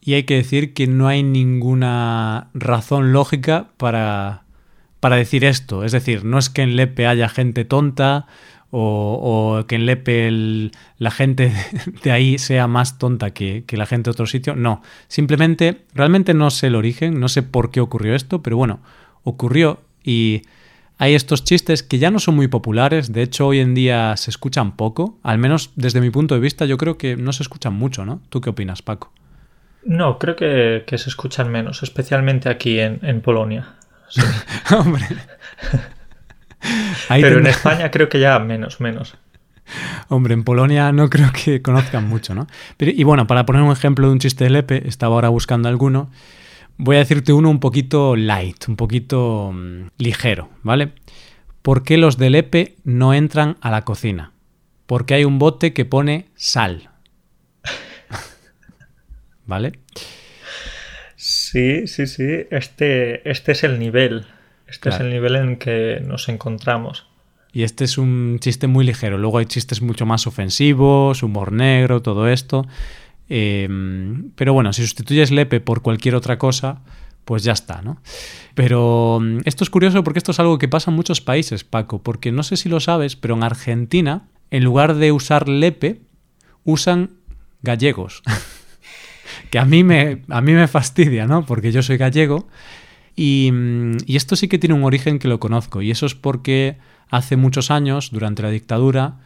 Y 0.00 0.14
hay 0.14 0.22
que 0.22 0.36
decir 0.36 0.72
que 0.72 0.86
no 0.86 1.08
hay 1.08 1.22
ninguna 1.22 2.48
razón 2.54 3.12
lógica 3.12 3.68
para, 3.76 4.44
para 5.00 5.16
decir 5.16 5.44
esto. 5.44 5.82
Es 5.82 5.92
decir, 5.92 6.24
no 6.24 6.38
es 6.38 6.48
que 6.48 6.62
en 6.62 6.76
Lepe 6.76 7.06
haya 7.06 7.28
gente 7.28 7.64
tonta 7.64 8.26
o, 8.70 9.64
que 9.66 9.76
en 9.76 9.86
Lepe 9.86 10.70
la 10.98 11.10
gente 11.10 11.52
de 12.02 12.12
ahí 12.12 12.38
sea 12.38 12.66
más 12.66 12.98
tonta 12.98 13.30
que, 13.30 13.64
que, 13.66 13.76
la 13.76 13.86
gente 13.86 14.08
de 14.08 14.12
otro 14.12 14.26
sitio. 14.26 14.54
No, 14.54 14.82
simplemente, 15.08 15.82
realmente 15.94 16.34
no 16.34 16.50
sé 16.50 16.68
el 16.68 16.76
origen, 16.76 17.18
no 17.18 17.28
sé 17.28 17.42
por 17.42 17.70
qué 17.70 17.80
ocurrió 17.80 18.14
esto, 18.14 18.42
pero 18.42 18.56
bueno, 18.56 18.80
ocurrió 19.22 19.80
y 20.04 20.42
hay 20.98 21.14
estos 21.14 21.44
chistes 21.44 21.82
que 21.82 21.98
ya 21.98 22.10
no 22.10 22.18
son 22.18 22.36
muy 22.36 22.48
populares, 22.48 23.12
de 23.12 23.22
hecho 23.22 23.48
hoy 23.48 23.60
en 23.60 23.74
día 23.74 24.16
se 24.16 24.30
escuchan 24.30 24.76
poco, 24.76 25.18
al 25.22 25.38
menos 25.38 25.72
desde 25.76 26.00
mi 26.00 26.10
punto 26.10 26.34
de 26.34 26.40
vista 26.40 26.64
yo 26.66 26.78
creo 26.78 26.96
que 26.98 27.16
no 27.16 27.32
se 27.32 27.42
escuchan 27.42 27.74
mucho, 27.74 28.04
¿no? 28.04 28.20
¿Tú 28.28 28.40
qué 28.40 28.50
opinas, 28.50 28.82
Paco? 28.82 29.12
No, 29.84 30.18
creo 30.18 30.36
que, 30.36 30.84
se 30.86 31.08
escuchan 31.08 31.50
menos, 31.50 31.82
especialmente 31.82 32.48
aquí 32.48 32.78
en, 32.80 33.20
Polonia. 33.20 33.74
Hombre. 34.70 35.04
Pero 37.08 37.38
en 37.38 37.46
España 37.46 37.90
creo 37.90 38.08
que 38.08 38.18
ya 38.18 38.38
menos, 38.38 38.80
menos. 38.80 39.16
Hombre, 40.08 40.34
en 40.34 40.44
Polonia 40.44 40.92
no 40.92 41.10
creo 41.10 41.30
que 41.32 41.60
conozcan 41.60 42.08
mucho, 42.08 42.34
¿no? 42.34 42.46
Pero, 42.76 42.92
y 42.94 43.02
bueno, 43.04 43.26
para 43.26 43.44
poner 43.44 43.62
un 43.62 43.72
ejemplo 43.72 44.06
de 44.06 44.12
un 44.12 44.18
chiste 44.20 44.44
de 44.44 44.50
Lepe, 44.50 44.88
estaba 44.88 45.14
ahora 45.14 45.28
buscando 45.28 45.68
alguno. 45.68 46.10
Voy 46.76 46.96
a 46.96 47.00
decirte 47.00 47.32
uno 47.32 47.50
un 47.50 47.60
poquito 47.60 48.16
light, 48.16 48.68
un 48.68 48.76
poquito 48.76 49.52
mm, 49.52 49.88
ligero, 49.98 50.50
¿vale? 50.62 50.92
¿Por 51.62 51.82
qué 51.82 51.96
los 51.96 52.18
del 52.18 52.34
EPE 52.34 52.76
no 52.84 53.14
entran 53.14 53.56
a 53.60 53.70
la 53.70 53.82
cocina? 53.82 54.32
Porque 54.86 55.14
hay 55.14 55.24
un 55.24 55.38
bote 55.38 55.72
que 55.72 55.84
pone 55.84 56.26
sal. 56.34 56.90
¿Vale? 59.46 59.72
Sí, 61.16 61.86
Sí, 61.86 62.06
sí. 62.06 62.46
Este, 62.50 63.28
este 63.30 63.52
es 63.52 63.64
el 63.64 63.78
nivel. 63.78 64.26
Este 64.66 64.88
es 64.88 65.00
el 65.00 65.10
nivel 65.10 65.36
en 65.36 65.56
que 65.56 66.02
nos 66.04 66.28
encontramos. 66.28 67.06
Y 67.52 67.62
este 67.62 67.84
es 67.84 67.96
un 67.96 68.38
chiste 68.40 68.66
muy 68.66 68.84
ligero. 68.84 69.16
Luego 69.16 69.38
hay 69.38 69.46
chistes 69.46 69.80
mucho 69.80 70.04
más 70.04 70.26
ofensivos, 70.26 71.22
humor 71.22 71.52
negro, 71.52 72.02
todo 72.02 72.28
esto. 72.28 72.66
Em, 73.28 74.30
pero 74.34 74.52
bueno, 74.52 74.72
si 74.72 74.82
sustituyes 74.82 75.30
Lepe 75.30 75.60
por 75.60 75.82
cualquier 75.82 76.14
otra 76.14 76.38
cosa, 76.38 76.82
pues 77.24 77.42
ya 77.42 77.52
está, 77.52 77.82
¿no? 77.82 78.00
Pero 78.54 79.18
mm, 79.20 79.38
esto 79.44 79.64
es 79.64 79.70
curioso 79.70 80.04
porque 80.04 80.18
esto 80.18 80.32
es 80.32 80.40
algo 80.40 80.58
que 80.58 80.68
pasa 80.68 80.90
en 80.90 80.96
muchos 80.96 81.20
países, 81.20 81.64
Paco, 81.64 82.02
porque 82.02 82.32
no 82.32 82.42
sé 82.42 82.56
si 82.56 82.68
lo 82.68 82.80
sabes, 82.80 83.16
pero 83.16 83.34
en 83.34 83.42
Argentina, 83.42 84.28
en 84.50 84.64
lugar 84.64 84.94
de 84.94 85.12
usar 85.12 85.48
Lepe, 85.48 86.02
usan 86.64 87.10
gallegos. 87.62 88.22
que 89.50 89.58
a 89.58 89.64
mí, 89.64 89.84
me, 89.84 90.22
a 90.28 90.40
mí 90.40 90.52
me 90.52 90.68
fastidia, 90.68 91.26
¿no? 91.26 91.46
Porque 91.46 91.72
yo 91.72 91.82
soy 91.82 91.96
gallego. 91.96 92.46
Y, 93.16 93.50
mm, 93.52 93.96
y 94.06 94.16
esto 94.16 94.36
sí 94.36 94.48
que 94.48 94.58
tiene 94.58 94.74
un 94.74 94.84
origen 94.84 95.18
que 95.18 95.28
lo 95.28 95.40
conozco, 95.40 95.82
y 95.82 95.90
eso 95.90 96.06
es 96.06 96.14
porque 96.14 96.78
Hace 97.14 97.36
muchos 97.36 97.70
años, 97.70 98.10
durante 98.10 98.42
la 98.42 98.50
dictadura, 98.50 99.20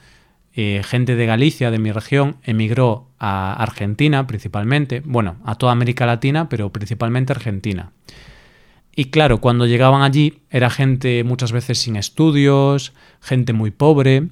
eh, 0.60 0.82
gente 0.82 1.14
de 1.14 1.24
Galicia, 1.24 1.70
de 1.70 1.78
mi 1.78 1.92
región, 1.92 2.38
emigró 2.42 3.06
a 3.20 3.52
Argentina 3.52 4.26
principalmente, 4.26 5.02
bueno, 5.04 5.36
a 5.44 5.54
toda 5.54 5.70
América 5.70 6.04
Latina, 6.04 6.48
pero 6.48 6.72
principalmente 6.72 7.32
Argentina. 7.32 7.92
Y 8.92 9.04
claro, 9.04 9.40
cuando 9.40 9.66
llegaban 9.66 10.02
allí 10.02 10.40
era 10.50 10.68
gente 10.68 11.22
muchas 11.22 11.52
veces 11.52 11.78
sin 11.78 11.94
estudios, 11.94 12.92
gente 13.20 13.52
muy 13.52 13.70
pobre, 13.70 14.30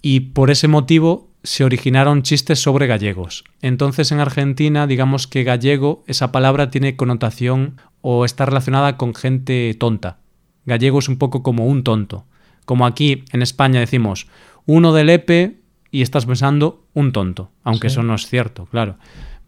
y 0.00 0.20
por 0.20 0.50
ese 0.50 0.68
motivo 0.68 1.28
se 1.42 1.64
originaron 1.64 2.22
chistes 2.22 2.62
sobre 2.62 2.86
gallegos. 2.86 3.44
Entonces 3.60 4.12
en 4.12 4.20
Argentina, 4.20 4.86
digamos 4.86 5.26
que 5.26 5.44
gallego, 5.44 6.02
esa 6.06 6.32
palabra 6.32 6.70
tiene 6.70 6.96
connotación 6.96 7.76
o 8.00 8.24
está 8.24 8.46
relacionada 8.46 8.96
con 8.96 9.14
gente 9.14 9.76
tonta. 9.78 10.16
Gallego 10.64 10.98
es 10.98 11.10
un 11.10 11.18
poco 11.18 11.42
como 11.42 11.66
un 11.66 11.84
tonto. 11.84 12.24
Como 12.64 12.86
aquí 12.86 13.24
en 13.32 13.42
España 13.42 13.80
decimos 13.80 14.28
uno 14.72 14.92
del 14.92 15.10
EPE 15.10 15.56
y 15.90 16.02
estás 16.02 16.26
pensando 16.26 16.84
un 16.94 17.10
tonto, 17.10 17.50
aunque 17.64 17.88
eso 17.88 18.04
no 18.04 18.14
es 18.14 18.26
cierto, 18.26 18.66
claro. 18.66 18.98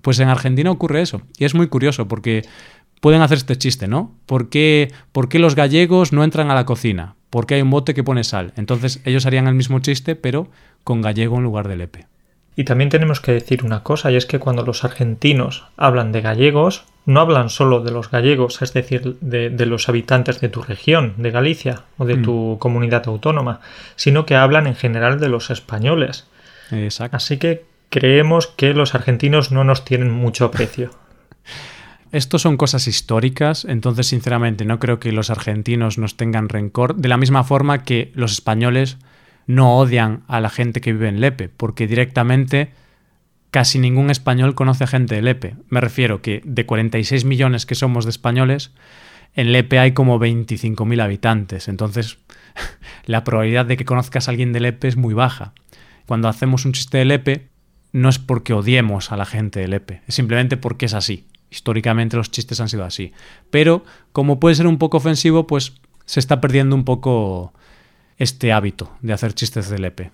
Pues 0.00 0.18
en 0.18 0.28
Argentina 0.28 0.70
ocurre 0.70 1.00
eso. 1.00 1.22
Y 1.38 1.44
es 1.44 1.54
muy 1.54 1.68
curioso 1.68 2.08
porque 2.08 2.42
pueden 3.00 3.22
hacer 3.22 3.38
este 3.38 3.56
chiste, 3.56 3.86
¿no? 3.86 4.16
¿Por 4.26 4.48
qué, 4.48 4.92
¿Por 5.12 5.28
qué 5.28 5.38
los 5.38 5.54
gallegos 5.54 6.12
no 6.12 6.24
entran 6.24 6.50
a 6.50 6.56
la 6.56 6.66
cocina? 6.66 7.14
Porque 7.30 7.54
hay 7.54 7.62
un 7.62 7.70
bote 7.70 7.94
que 7.94 8.02
pone 8.02 8.24
sal. 8.24 8.52
Entonces 8.56 9.00
ellos 9.04 9.24
harían 9.24 9.46
el 9.46 9.54
mismo 9.54 9.78
chiste, 9.78 10.16
pero 10.16 10.50
con 10.82 11.02
gallego 11.02 11.36
en 11.36 11.44
lugar 11.44 11.68
del 11.68 11.82
EPE. 11.82 12.11
Y 12.54 12.64
también 12.64 12.90
tenemos 12.90 13.20
que 13.20 13.32
decir 13.32 13.64
una 13.64 13.82
cosa, 13.82 14.10
y 14.10 14.16
es 14.16 14.26
que 14.26 14.38
cuando 14.38 14.62
los 14.64 14.84
argentinos 14.84 15.64
hablan 15.76 16.12
de 16.12 16.20
gallegos, 16.20 16.84
no 17.06 17.20
hablan 17.20 17.48
solo 17.48 17.80
de 17.80 17.90
los 17.90 18.10
gallegos, 18.10 18.60
es 18.60 18.72
decir, 18.74 19.16
de, 19.20 19.66
los 19.66 19.88
habitantes 19.88 20.40
de 20.40 20.48
tu 20.48 20.62
región, 20.62 21.14
de 21.16 21.30
Galicia 21.30 21.82
o 21.96 22.04
de 22.04 22.16
mm. 22.16 22.22
tu 22.22 22.56
comunidad 22.60 23.04
autónoma, 23.06 23.60
sino 23.96 24.26
que 24.26 24.36
hablan 24.36 24.66
en 24.66 24.76
general 24.76 25.18
de 25.18 25.28
los 25.28 25.50
españoles. 25.50 26.28
Exacto. 26.70 27.16
Así 27.16 27.38
que 27.38 27.64
creemos 27.88 28.46
que 28.46 28.74
los 28.74 28.94
argentinos 28.94 29.50
no 29.50 29.64
nos 29.64 29.84
tienen 29.84 30.10
mucho 30.10 30.44
aprecio. 30.44 30.90
Estos 32.12 32.42
son 32.42 32.58
cosas 32.58 32.86
históricas, 32.88 33.64
entonces 33.64 34.06
sinceramente 34.06 34.66
no 34.66 34.78
creo 34.78 35.00
que 35.00 35.12
los 35.12 35.30
argentinos 35.30 35.96
nos 35.96 36.18
tengan 36.18 36.50
rencor, 36.50 36.94
de 36.96 37.08
la 37.08 37.16
misma 37.16 37.42
forma 37.42 37.84
que 37.84 38.12
los 38.14 38.32
españoles 38.32 38.98
no 39.46 39.76
odian 39.76 40.22
a 40.28 40.40
la 40.40 40.50
gente 40.50 40.80
que 40.80 40.92
vive 40.92 41.08
en 41.08 41.20
Lepe, 41.20 41.48
porque 41.48 41.86
directamente 41.86 42.70
casi 43.50 43.78
ningún 43.78 44.10
español 44.10 44.54
conoce 44.54 44.84
a 44.84 44.88
gente 44.88 45.14
de 45.14 45.22
Lepe. 45.22 45.56
Me 45.68 45.80
refiero 45.80 46.22
que 46.22 46.40
de 46.44 46.66
46 46.66 47.24
millones 47.24 47.66
que 47.66 47.74
somos 47.74 48.04
de 48.04 48.10
españoles, 48.10 48.72
en 49.34 49.52
Lepe 49.52 49.78
hay 49.78 49.92
como 49.92 50.18
25.000 50.18 51.02
habitantes, 51.02 51.68
entonces 51.68 52.18
la 53.06 53.24
probabilidad 53.24 53.66
de 53.66 53.76
que 53.76 53.84
conozcas 53.84 54.26
a 54.26 54.30
alguien 54.30 54.52
de 54.52 54.60
Lepe 54.60 54.88
es 54.88 54.96
muy 54.96 55.14
baja. 55.14 55.52
Cuando 56.06 56.28
hacemos 56.28 56.64
un 56.64 56.72
chiste 56.72 56.98
de 56.98 57.04
Lepe, 57.04 57.48
no 57.92 58.08
es 58.08 58.18
porque 58.18 58.54
odiemos 58.54 59.12
a 59.12 59.16
la 59.16 59.26
gente 59.26 59.60
de 59.60 59.68
Lepe, 59.68 60.02
es 60.06 60.14
simplemente 60.14 60.56
porque 60.56 60.86
es 60.86 60.94
así. 60.94 61.26
Históricamente 61.50 62.16
los 62.16 62.30
chistes 62.30 62.60
han 62.60 62.70
sido 62.70 62.82
así. 62.82 63.12
Pero 63.50 63.84
como 64.12 64.40
puede 64.40 64.54
ser 64.54 64.66
un 64.66 64.78
poco 64.78 64.96
ofensivo, 64.96 65.46
pues 65.46 65.74
se 66.06 66.18
está 66.18 66.40
perdiendo 66.40 66.74
un 66.74 66.84
poco 66.84 67.52
este 68.18 68.52
hábito 68.52 68.92
de 69.00 69.12
hacer 69.12 69.34
chistes 69.34 69.68
de 69.68 69.78
Lepe. 69.78 70.10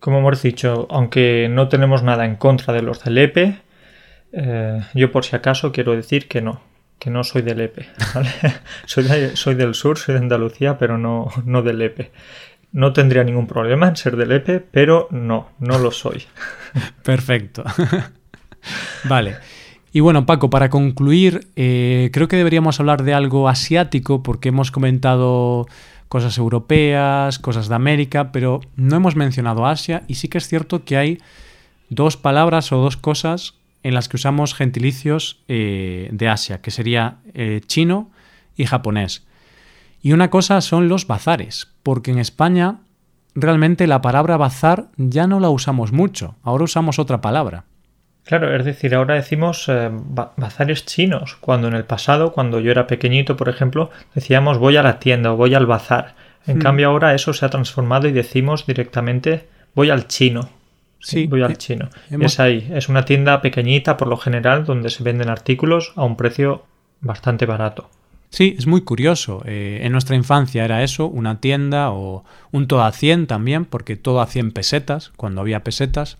Como 0.00 0.18
hemos 0.18 0.42
dicho, 0.42 0.86
aunque 0.90 1.48
no 1.50 1.68
tenemos 1.68 2.02
nada 2.02 2.26
en 2.26 2.36
contra 2.36 2.74
de 2.74 2.82
los 2.82 3.02
de 3.02 3.10
Lepe, 3.10 3.58
eh, 4.32 4.82
yo 4.94 5.10
por 5.12 5.24
si 5.24 5.36
acaso 5.36 5.72
quiero 5.72 5.96
decir 5.96 6.28
que 6.28 6.42
no, 6.42 6.60
que 6.98 7.10
no 7.10 7.24
soy 7.24 7.42
de 7.42 7.54
Lepe. 7.54 7.86
soy, 8.86 9.04
soy, 9.34 9.54
del 9.54 9.74
sur, 9.74 9.98
soy 9.98 10.14
de 10.14 10.20
Andalucía, 10.20 10.78
pero 10.78 10.98
no, 10.98 11.28
no 11.44 11.62
de 11.62 11.72
Lepe. 11.72 12.12
No 12.72 12.92
tendría 12.92 13.22
ningún 13.22 13.46
problema 13.46 13.88
en 13.88 13.96
ser 13.96 14.16
de 14.16 14.26
Lepe, 14.26 14.60
pero 14.60 15.06
no, 15.10 15.50
no 15.58 15.78
lo 15.78 15.90
soy. 15.90 16.24
Perfecto. 17.04 17.62
vale. 19.04 19.36
Y 19.92 20.00
bueno, 20.00 20.26
Paco, 20.26 20.50
para 20.50 20.70
concluir, 20.70 21.46
eh, 21.54 22.10
creo 22.12 22.26
que 22.26 22.36
deberíamos 22.36 22.80
hablar 22.80 23.04
de 23.04 23.14
algo 23.14 23.48
asiático 23.48 24.24
porque 24.24 24.48
hemos 24.48 24.72
comentado 24.72 25.68
cosas 26.08 26.38
europeas, 26.38 27.38
cosas 27.38 27.68
de 27.68 27.74
América, 27.74 28.32
pero 28.32 28.60
no 28.76 28.96
hemos 28.96 29.16
mencionado 29.16 29.66
Asia 29.66 30.04
y 30.08 30.14
sí 30.14 30.28
que 30.28 30.38
es 30.38 30.48
cierto 30.48 30.84
que 30.84 30.96
hay 30.96 31.18
dos 31.88 32.16
palabras 32.16 32.72
o 32.72 32.78
dos 32.78 32.96
cosas 32.96 33.54
en 33.82 33.94
las 33.94 34.08
que 34.08 34.16
usamos 34.16 34.54
gentilicios 34.54 35.42
eh, 35.48 36.08
de 36.12 36.28
Asia, 36.28 36.60
que 36.60 36.70
sería 36.70 37.18
eh, 37.34 37.60
chino 37.66 38.10
y 38.56 38.66
japonés. 38.66 39.26
Y 40.02 40.12
una 40.12 40.30
cosa 40.30 40.60
son 40.60 40.88
los 40.88 41.06
bazares, 41.06 41.68
porque 41.82 42.10
en 42.10 42.18
España 42.18 42.80
realmente 43.34 43.86
la 43.86 44.00
palabra 44.00 44.36
bazar 44.36 44.90
ya 44.96 45.26
no 45.26 45.40
la 45.40 45.50
usamos 45.50 45.92
mucho, 45.92 46.36
ahora 46.42 46.64
usamos 46.64 46.98
otra 46.98 47.20
palabra. 47.20 47.64
Claro, 48.24 48.56
es 48.56 48.64
decir, 48.64 48.94
ahora 48.94 49.16
decimos 49.16 49.68
eh, 49.68 49.90
bazares 49.92 50.86
chinos, 50.86 51.36
cuando 51.40 51.68
en 51.68 51.74
el 51.74 51.84
pasado, 51.84 52.32
cuando 52.32 52.58
yo 52.58 52.70
era 52.70 52.86
pequeñito, 52.86 53.36
por 53.36 53.50
ejemplo, 53.50 53.90
decíamos 54.14 54.58
voy 54.58 54.76
a 54.78 54.82
la 54.82 54.98
tienda 54.98 55.32
o 55.32 55.36
voy 55.36 55.54
al 55.54 55.66
bazar. 55.66 56.14
En 56.46 56.56
hmm. 56.56 56.60
cambio 56.60 56.88
ahora 56.88 57.14
eso 57.14 57.34
se 57.34 57.44
ha 57.44 57.50
transformado 57.50 58.08
y 58.08 58.12
decimos 58.12 58.66
directamente 58.66 59.46
voy 59.74 59.90
al 59.90 60.08
chino. 60.08 60.48
Sí, 61.00 61.26
voy 61.26 61.42
al 61.42 61.52
eh, 61.52 61.56
chino. 61.56 61.90
Es 62.08 62.40
ahí, 62.40 62.70
es 62.72 62.88
una 62.88 63.04
tienda 63.04 63.42
pequeñita 63.42 63.98
por 63.98 64.08
lo 64.08 64.16
general 64.16 64.64
donde 64.64 64.88
se 64.88 65.04
venden 65.04 65.28
artículos 65.28 65.92
a 65.96 66.04
un 66.04 66.16
precio 66.16 66.64
bastante 67.02 67.44
barato. 67.44 67.90
Sí, 68.30 68.56
es 68.58 68.66
muy 68.66 68.80
curioso. 68.80 69.42
Eh, 69.44 69.80
en 69.82 69.92
nuestra 69.92 70.16
infancia 70.16 70.64
era 70.64 70.82
eso, 70.82 71.06
una 71.06 71.40
tienda 71.40 71.90
o 71.90 72.24
un 72.52 72.66
todo 72.66 72.82
a 72.82 72.90
100 72.90 73.26
también, 73.26 73.66
porque 73.66 73.96
todo 73.96 74.22
a 74.22 74.26
100 74.26 74.52
pesetas, 74.52 75.12
cuando 75.16 75.42
había 75.42 75.62
pesetas. 75.62 76.16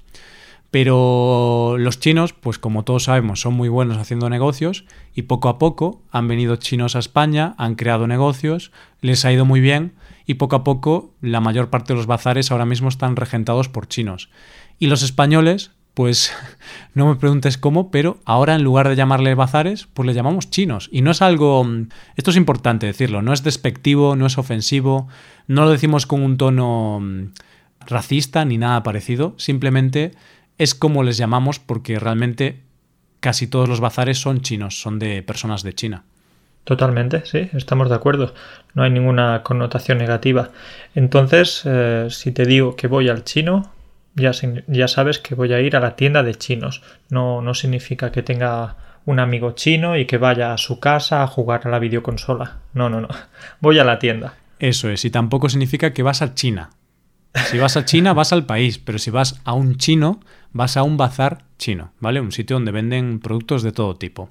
Pero 0.74 1.76
los 1.78 2.00
chinos, 2.00 2.32
pues 2.32 2.58
como 2.58 2.82
todos 2.82 3.04
sabemos, 3.04 3.40
son 3.40 3.54
muy 3.54 3.68
buenos 3.68 3.96
haciendo 3.96 4.28
negocios 4.28 4.84
y 5.14 5.22
poco 5.22 5.48
a 5.48 5.56
poco 5.56 6.02
han 6.10 6.26
venido 6.26 6.56
chinos 6.56 6.96
a 6.96 6.98
España, 6.98 7.54
han 7.58 7.76
creado 7.76 8.08
negocios, 8.08 8.72
les 9.00 9.24
ha 9.24 9.32
ido 9.32 9.44
muy 9.44 9.60
bien 9.60 9.92
y 10.26 10.34
poco 10.34 10.56
a 10.56 10.64
poco 10.64 11.14
la 11.20 11.38
mayor 11.38 11.70
parte 11.70 11.92
de 11.92 11.98
los 11.98 12.08
bazares 12.08 12.50
ahora 12.50 12.66
mismo 12.66 12.88
están 12.88 13.14
regentados 13.14 13.68
por 13.68 13.86
chinos. 13.86 14.30
Y 14.80 14.88
los 14.88 15.04
españoles, 15.04 15.70
pues 15.94 16.32
no 16.92 17.06
me 17.06 17.14
preguntes 17.14 17.56
cómo, 17.56 17.92
pero 17.92 18.18
ahora 18.24 18.56
en 18.56 18.64
lugar 18.64 18.88
de 18.88 18.96
llamarle 18.96 19.36
bazares, 19.36 19.86
pues 19.94 20.08
le 20.08 20.14
llamamos 20.14 20.50
chinos. 20.50 20.88
Y 20.90 21.02
no 21.02 21.12
es 21.12 21.22
algo... 21.22 21.64
Esto 22.16 22.32
es 22.32 22.36
importante 22.36 22.86
decirlo, 22.86 23.22
no 23.22 23.32
es 23.32 23.44
despectivo, 23.44 24.16
no 24.16 24.26
es 24.26 24.38
ofensivo, 24.38 25.06
no 25.46 25.66
lo 25.66 25.70
decimos 25.70 26.06
con 26.06 26.20
un 26.20 26.36
tono 26.36 26.98
mm, 26.98 27.26
racista 27.86 28.44
ni 28.44 28.58
nada 28.58 28.82
parecido, 28.82 29.34
simplemente 29.36 30.10
es 30.58 30.74
como 30.74 31.02
les 31.02 31.16
llamamos 31.16 31.58
porque 31.58 31.98
realmente 31.98 32.60
casi 33.20 33.46
todos 33.46 33.68
los 33.68 33.80
bazares 33.80 34.18
son 34.18 34.40
chinos, 34.40 34.80
son 34.80 34.98
de 34.98 35.22
personas 35.22 35.62
de 35.62 35.72
China. 35.72 36.04
Totalmente, 36.64 37.26
sí, 37.26 37.50
estamos 37.52 37.90
de 37.90 37.94
acuerdo. 37.94 38.34
No 38.74 38.82
hay 38.82 38.90
ninguna 38.90 39.42
connotación 39.42 39.98
negativa. 39.98 40.50
Entonces, 40.94 41.62
eh, 41.64 42.06
si 42.10 42.32
te 42.32 42.46
digo 42.46 42.74
que 42.74 42.86
voy 42.86 43.10
al 43.10 43.24
chino, 43.24 43.70
ya, 44.14 44.32
ya 44.66 44.88
sabes 44.88 45.18
que 45.18 45.34
voy 45.34 45.52
a 45.52 45.60
ir 45.60 45.76
a 45.76 45.80
la 45.80 45.96
tienda 45.96 46.22
de 46.22 46.34
chinos. 46.34 46.82
No, 47.10 47.42
no 47.42 47.52
significa 47.54 48.12
que 48.12 48.22
tenga 48.22 48.76
un 49.04 49.18
amigo 49.18 49.52
chino 49.52 49.98
y 49.98 50.06
que 50.06 50.16
vaya 50.16 50.54
a 50.54 50.58
su 50.58 50.80
casa 50.80 51.22
a 51.22 51.26
jugar 51.26 51.62
a 51.64 51.70
la 51.70 51.78
videoconsola. 51.78 52.58
No, 52.72 52.88
no, 52.88 53.02
no. 53.02 53.08
Voy 53.60 53.78
a 53.78 53.84
la 53.84 53.98
tienda. 53.98 54.34
Eso 54.58 54.88
es, 54.88 55.04
y 55.04 55.10
tampoco 55.10 55.50
significa 55.50 55.92
que 55.92 56.02
vas 56.02 56.22
a 56.22 56.34
China. 56.34 56.70
Si 57.50 57.58
vas 57.58 57.76
a 57.76 57.84
China, 57.84 58.12
vas 58.12 58.32
al 58.32 58.46
país, 58.46 58.78
pero 58.78 58.98
si 58.98 59.10
vas 59.10 59.40
a 59.44 59.52
un 59.52 59.76
chino, 59.76 60.20
vas 60.54 60.78
a 60.78 60.82
un 60.82 60.96
bazar 60.96 61.44
chino, 61.58 61.92
¿vale? 62.00 62.20
Un 62.20 62.32
sitio 62.32 62.56
donde 62.56 62.72
venden 62.72 63.20
productos 63.20 63.62
de 63.62 63.72
todo 63.72 63.96
tipo. 63.96 64.30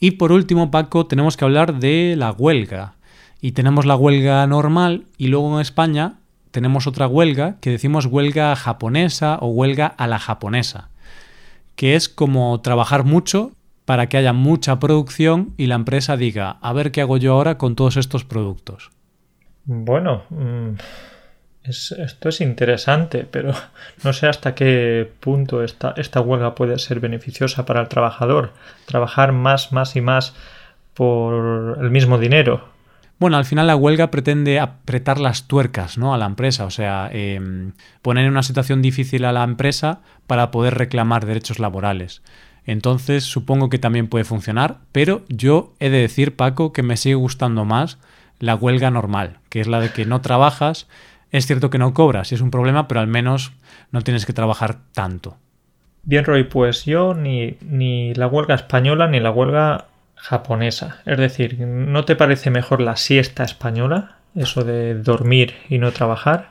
Y 0.00 0.12
por 0.12 0.32
último, 0.32 0.72
Paco, 0.72 1.06
tenemos 1.06 1.36
que 1.36 1.44
hablar 1.44 1.78
de 1.78 2.16
la 2.18 2.32
huelga. 2.32 2.94
Y 3.40 3.52
tenemos 3.52 3.86
la 3.86 3.94
huelga 3.94 4.44
normal 4.46 5.04
y 5.18 5.28
luego 5.28 5.54
en 5.54 5.60
España 5.60 6.14
tenemos 6.50 6.86
otra 6.86 7.06
huelga 7.06 7.56
que 7.60 7.70
decimos 7.70 8.06
huelga 8.06 8.54
japonesa 8.56 9.38
o 9.40 9.48
huelga 9.48 9.86
a 9.86 10.06
la 10.06 10.18
japonesa, 10.18 10.90
que 11.74 11.96
es 11.96 12.08
como 12.08 12.60
trabajar 12.60 13.04
mucho 13.04 13.52
para 13.84 14.08
que 14.08 14.16
haya 14.16 14.32
mucha 14.32 14.78
producción 14.78 15.54
y 15.56 15.66
la 15.66 15.74
empresa 15.74 16.16
diga, 16.16 16.58
a 16.60 16.72
ver 16.72 16.92
qué 16.92 17.00
hago 17.00 17.16
yo 17.16 17.32
ahora 17.32 17.58
con 17.58 17.74
todos 17.74 17.96
estos 17.96 18.24
productos. 18.24 18.90
Bueno, 19.64 20.22
esto 21.64 22.28
es 22.28 22.40
interesante, 22.40 23.26
pero 23.30 23.52
no 24.04 24.12
sé 24.12 24.26
hasta 24.26 24.54
qué 24.54 25.10
punto 25.20 25.62
esta, 25.62 25.94
esta 25.96 26.20
huelga 26.20 26.54
puede 26.54 26.78
ser 26.78 27.00
beneficiosa 27.00 27.64
para 27.64 27.80
el 27.80 27.88
trabajador. 27.88 28.52
Trabajar 28.86 29.32
más, 29.32 29.72
más 29.72 29.96
y 29.96 30.00
más 30.00 30.34
por 30.94 31.78
el 31.80 31.90
mismo 31.90 32.18
dinero. 32.18 32.72
Bueno, 33.18 33.36
al 33.36 33.44
final 33.44 33.68
la 33.68 33.76
huelga 33.76 34.10
pretende 34.10 34.58
apretar 34.58 35.20
las 35.20 35.46
tuercas 35.46 35.96
¿no? 35.96 36.12
a 36.12 36.18
la 36.18 36.26
empresa, 36.26 36.64
o 36.64 36.70
sea, 36.70 37.08
em, 37.12 37.72
poner 38.02 38.24
en 38.24 38.32
una 38.32 38.42
situación 38.42 38.82
difícil 38.82 39.24
a 39.24 39.32
la 39.32 39.44
empresa 39.44 40.00
para 40.26 40.50
poder 40.50 40.74
reclamar 40.74 41.24
derechos 41.24 41.60
laborales. 41.60 42.22
Entonces 42.66 43.22
supongo 43.22 43.70
que 43.70 43.78
también 43.78 44.08
puede 44.08 44.24
funcionar, 44.24 44.78
pero 44.90 45.24
yo 45.28 45.72
he 45.78 45.88
de 45.88 45.98
decir, 45.98 46.34
Paco, 46.34 46.72
que 46.72 46.82
me 46.82 46.96
sigue 46.96 47.14
gustando 47.14 47.64
más 47.64 47.98
la 48.40 48.56
huelga 48.56 48.90
normal, 48.90 49.38
que 49.50 49.60
es 49.60 49.68
la 49.68 49.78
de 49.78 49.92
que 49.92 50.04
no 50.04 50.20
trabajas, 50.20 50.88
es 51.32 51.46
cierto 51.46 51.70
que 51.70 51.78
no 51.78 51.94
cobras, 51.94 52.30
es 52.30 52.40
un 52.40 52.50
problema, 52.50 52.86
pero 52.86 53.00
al 53.00 53.08
menos 53.08 53.52
no 53.90 54.02
tienes 54.02 54.26
que 54.26 54.32
trabajar 54.32 54.78
tanto. 54.92 55.36
Bien, 56.04 56.24
Roy, 56.24 56.44
pues 56.44 56.84
yo 56.84 57.14
ni, 57.14 57.56
ni 57.60 58.14
la 58.14 58.26
huelga 58.26 58.54
española 58.54 59.08
ni 59.08 59.18
la 59.18 59.30
huelga 59.30 59.86
japonesa. 60.14 61.00
Es 61.06 61.18
decir, 61.18 61.58
¿no 61.58 62.04
te 62.04 62.16
parece 62.16 62.50
mejor 62.50 62.80
la 62.80 62.96
siesta 62.96 63.44
española? 63.44 64.16
Eso 64.34 64.62
de 64.62 64.94
dormir 64.94 65.54
y 65.68 65.78
no 65.78 65.92
trabajar. 65.92 66.50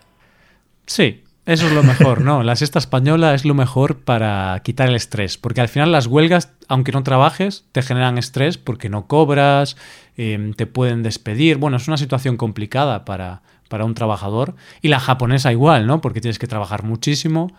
Sí, 0.86 1.24
eso 1.46 1.67
es 1.67 1.74
lo 1.74 1.84
mejor, 1.84 2.22
¿no? 2.22 2.44
La 2.44 2.56
siesta 2.56 2.80
española 2.80 3.34
es 3.34 3.46
lo 3.46 3.54
mejor 3.54 4.00
para 4.00 4.60
quitar 4.63 4.89
el 4.89 4.96
estrés, 4.96 5.38
porque 5.38 5.62
al 5.62 5.70
final 5.70 5.91
las 5.91 6.08
huelgas, 6.08 6.54
aunque 6.67 6.91
no 6.91 7.04
trabajes, 7.04 7.65
te 7.72 7.82
generan 7.82 8.17
estrés 8.17 8.58
porque 8.58 8.89
no 8.89 9.08
cobras, 9.08 9.76
em, 10.17 10.54
te 10.54 10.67
pueden 10.67 11.02
despedir. 11.02 11.58
Bueno, 11.58 11.78
es 11.78 11.88
una 11.88 11.98
situación 11.98 12.38
complicada 12.38 13.06
para, 13.06 13.41
para 13.72 13.86
un 13.86 13.96
trabajador. 13.96 14.54
Y 14.82 14.90
la 14.90 15.00
japonesa 15.00 15.52
igual, 15.52 15.88
¿no? 15.88 16.02
Porque 16.02 16.20
tienes 16.20 16.38
que 16.38 16.46
trabajar 16.46 16.84
muchísimo. 16.84 17.52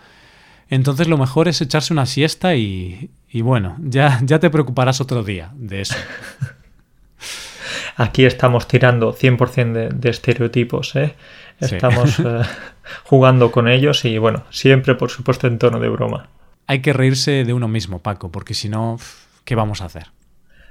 Entonces 0.68 1.08
lo 1.08 1.18
mejor 1.18 1.48
es 1.48 1.60
echarse 1.60 1.92
una 1.92 2.06
siesta 2.06 2.54
y, 2.54 3.10
y 3.28 3.40
bueno, 3.40 3.76
ya, 3.80 4.20
ya 4.22 4.38
te 4.38 4.50
preocuparás 4.50 5.00
otro 5.00 5.24
día 5.24 5.50
de 5.54 5.80
eso. 5.80 5.96
Aquí 7.96 8.24
estamos 8.24 8.68
tirando 8.68 9.14
100% 9.14 9.88
de, 9.88 10.10
estereotipos, 10.10 10.94
¿eh? 10.96 11.14
Estamos 11.58 12.18
eh, 12.24 12.42
jugando 13.04 13.50
con 13.50 13.68
ellos 13.68 14.04
y 14.04 14.18
bueno, 14.18 14.44
siempre 14.50 14.94
por 14.94 15.10
supuesto 15.10 15.46
en 15.46 15.58
tono 15.58 15.80
de 15.80 15.88
broma. 15.88 16.28
Hay 16.66 16.80
que 16.80 16.92
reírse 16.92 17.44
de 17.44 17.52
uno 17.52 17.68
mismo, 17.68 18.00
Paco, 18.00 18.30
porque 18.30 18.54
si 18.54 18.68
no, 18.68 18.98
¿qué 19.44 19.54
vamos 19.54 19.80
a 19.80 19.86
hacer? 19.86 20.08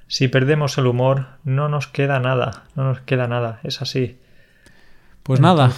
Si 0.08 0.28
perdemos 0.28 0.78
el 0.78 0.88
humor, 0.88 1.28
no 1.44 1.70
nos 1.70 1.88
queda 1.88 2.20
nada, 2.20 2.66
no 2.76 2.84
nos 2.84 3.02
queda 3.02 3.28
nada, 3.28 3.60
es 3.64 3.82
así. 3.82 4.18
Pues 5.24 5.40
nada, 5.40 5.72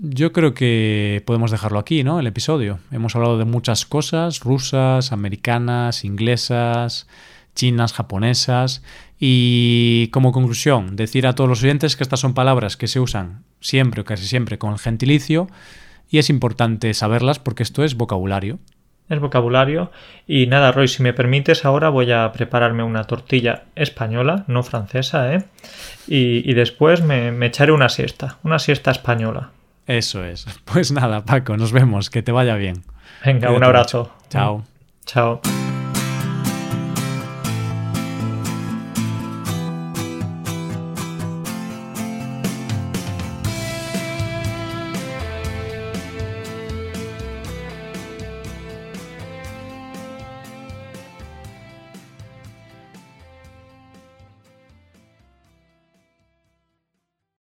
yo 0.00 0.32
creo 0.32 0.52
que 0.52 1.22
podemos 1.26 1.50
dejarlo 1.50 1.78
aquí, 1.78 2.02
¿no? 2.02 2.18
El 2.18 2.26
episodio. 2.26 2.80
Hemos 2.90 3.14
hablado 3.14 3.38
de 3.38 3.44
muchas 3.44 3.86
cosas, 3.86 4.40
rusas, 4.40 5.12
americanas, 5.12 6.04
inglesas, 6.04 7.06
chinas, 7.54 7.92
japonesas. 7.92 8.82
Y 9.18 10.08
como 10.08 10.32
conclusión, 10.32 10.96
decir 10.96 11.26
a 11.26 11.34
todos 11.34 11.48
los 11.48 11.62
oyentes 11.62 11.96
que 11.96 12.02
estas 12.02 12.20
son 12.20 12.34
palabras 12.34 12.76
que 12.76 12.88
se 12.88 12.98
usan 12.98 13.44
siempre 13.60 14.02
o 14.02 14.04
casi 14.04 14.26
siempre 14.26 14.58
con 14.58 14.72
el 14.72 14.78
gentilicio 14.78 15.48
y 16.10 16.18
es 16.18 16.28
importante 16.28 16.92
saberlas 16.94 17.38
porque 17.38 17.62
esto 17.62 17.84
es 17.84 17.96
vocabulario 17.96 18.58
es 19.08 19.20
vocabulario. 19.20 19.90
Y 20.26 20.46
nada, 20.46 20.72
Roy, 20.72 20.88
si 20.88 21.02
me 21.02 21.12
permites, 21.12 21.64
ahora 21.64 21.88
voy 21.88 22.12
a 22.12 22.30
prepararme 22.32 22.82
una 22.82 23.04
tortilla 23.04 23.64
española, 23.74 24.44
no 24.46 24.62
francesa, 24.62 25.34
¿eh? 25.34 25.44
Y, 26.06 26.52
después 26.54 27.02
me, 27.02 27.32
me, 27.32 27.46
echaré 27.46 27.72
una 27.72 27.88
siesta, 27.88 28.38
una 28.42 28.58
siesta 28.58 28.90
española. 28.90 29.50
Eso 29.86 30.24
es. 30.24 30.46
Pues 30.64 30.92
nada, 30.92 31.24
Paco, 31.24 31.56
nos 31.56 31.72
vemos, 31.72 32.10
que 32.10 32.22
te 32.22 32.32
vaya 32.32 32.56
bien. 32.56 32.84
Venga, 33.24 33.50
un 33.50 33.64
abrazo. 33.64 34.12
Chao. 34.28 34.64
Chao. 35.06 35.40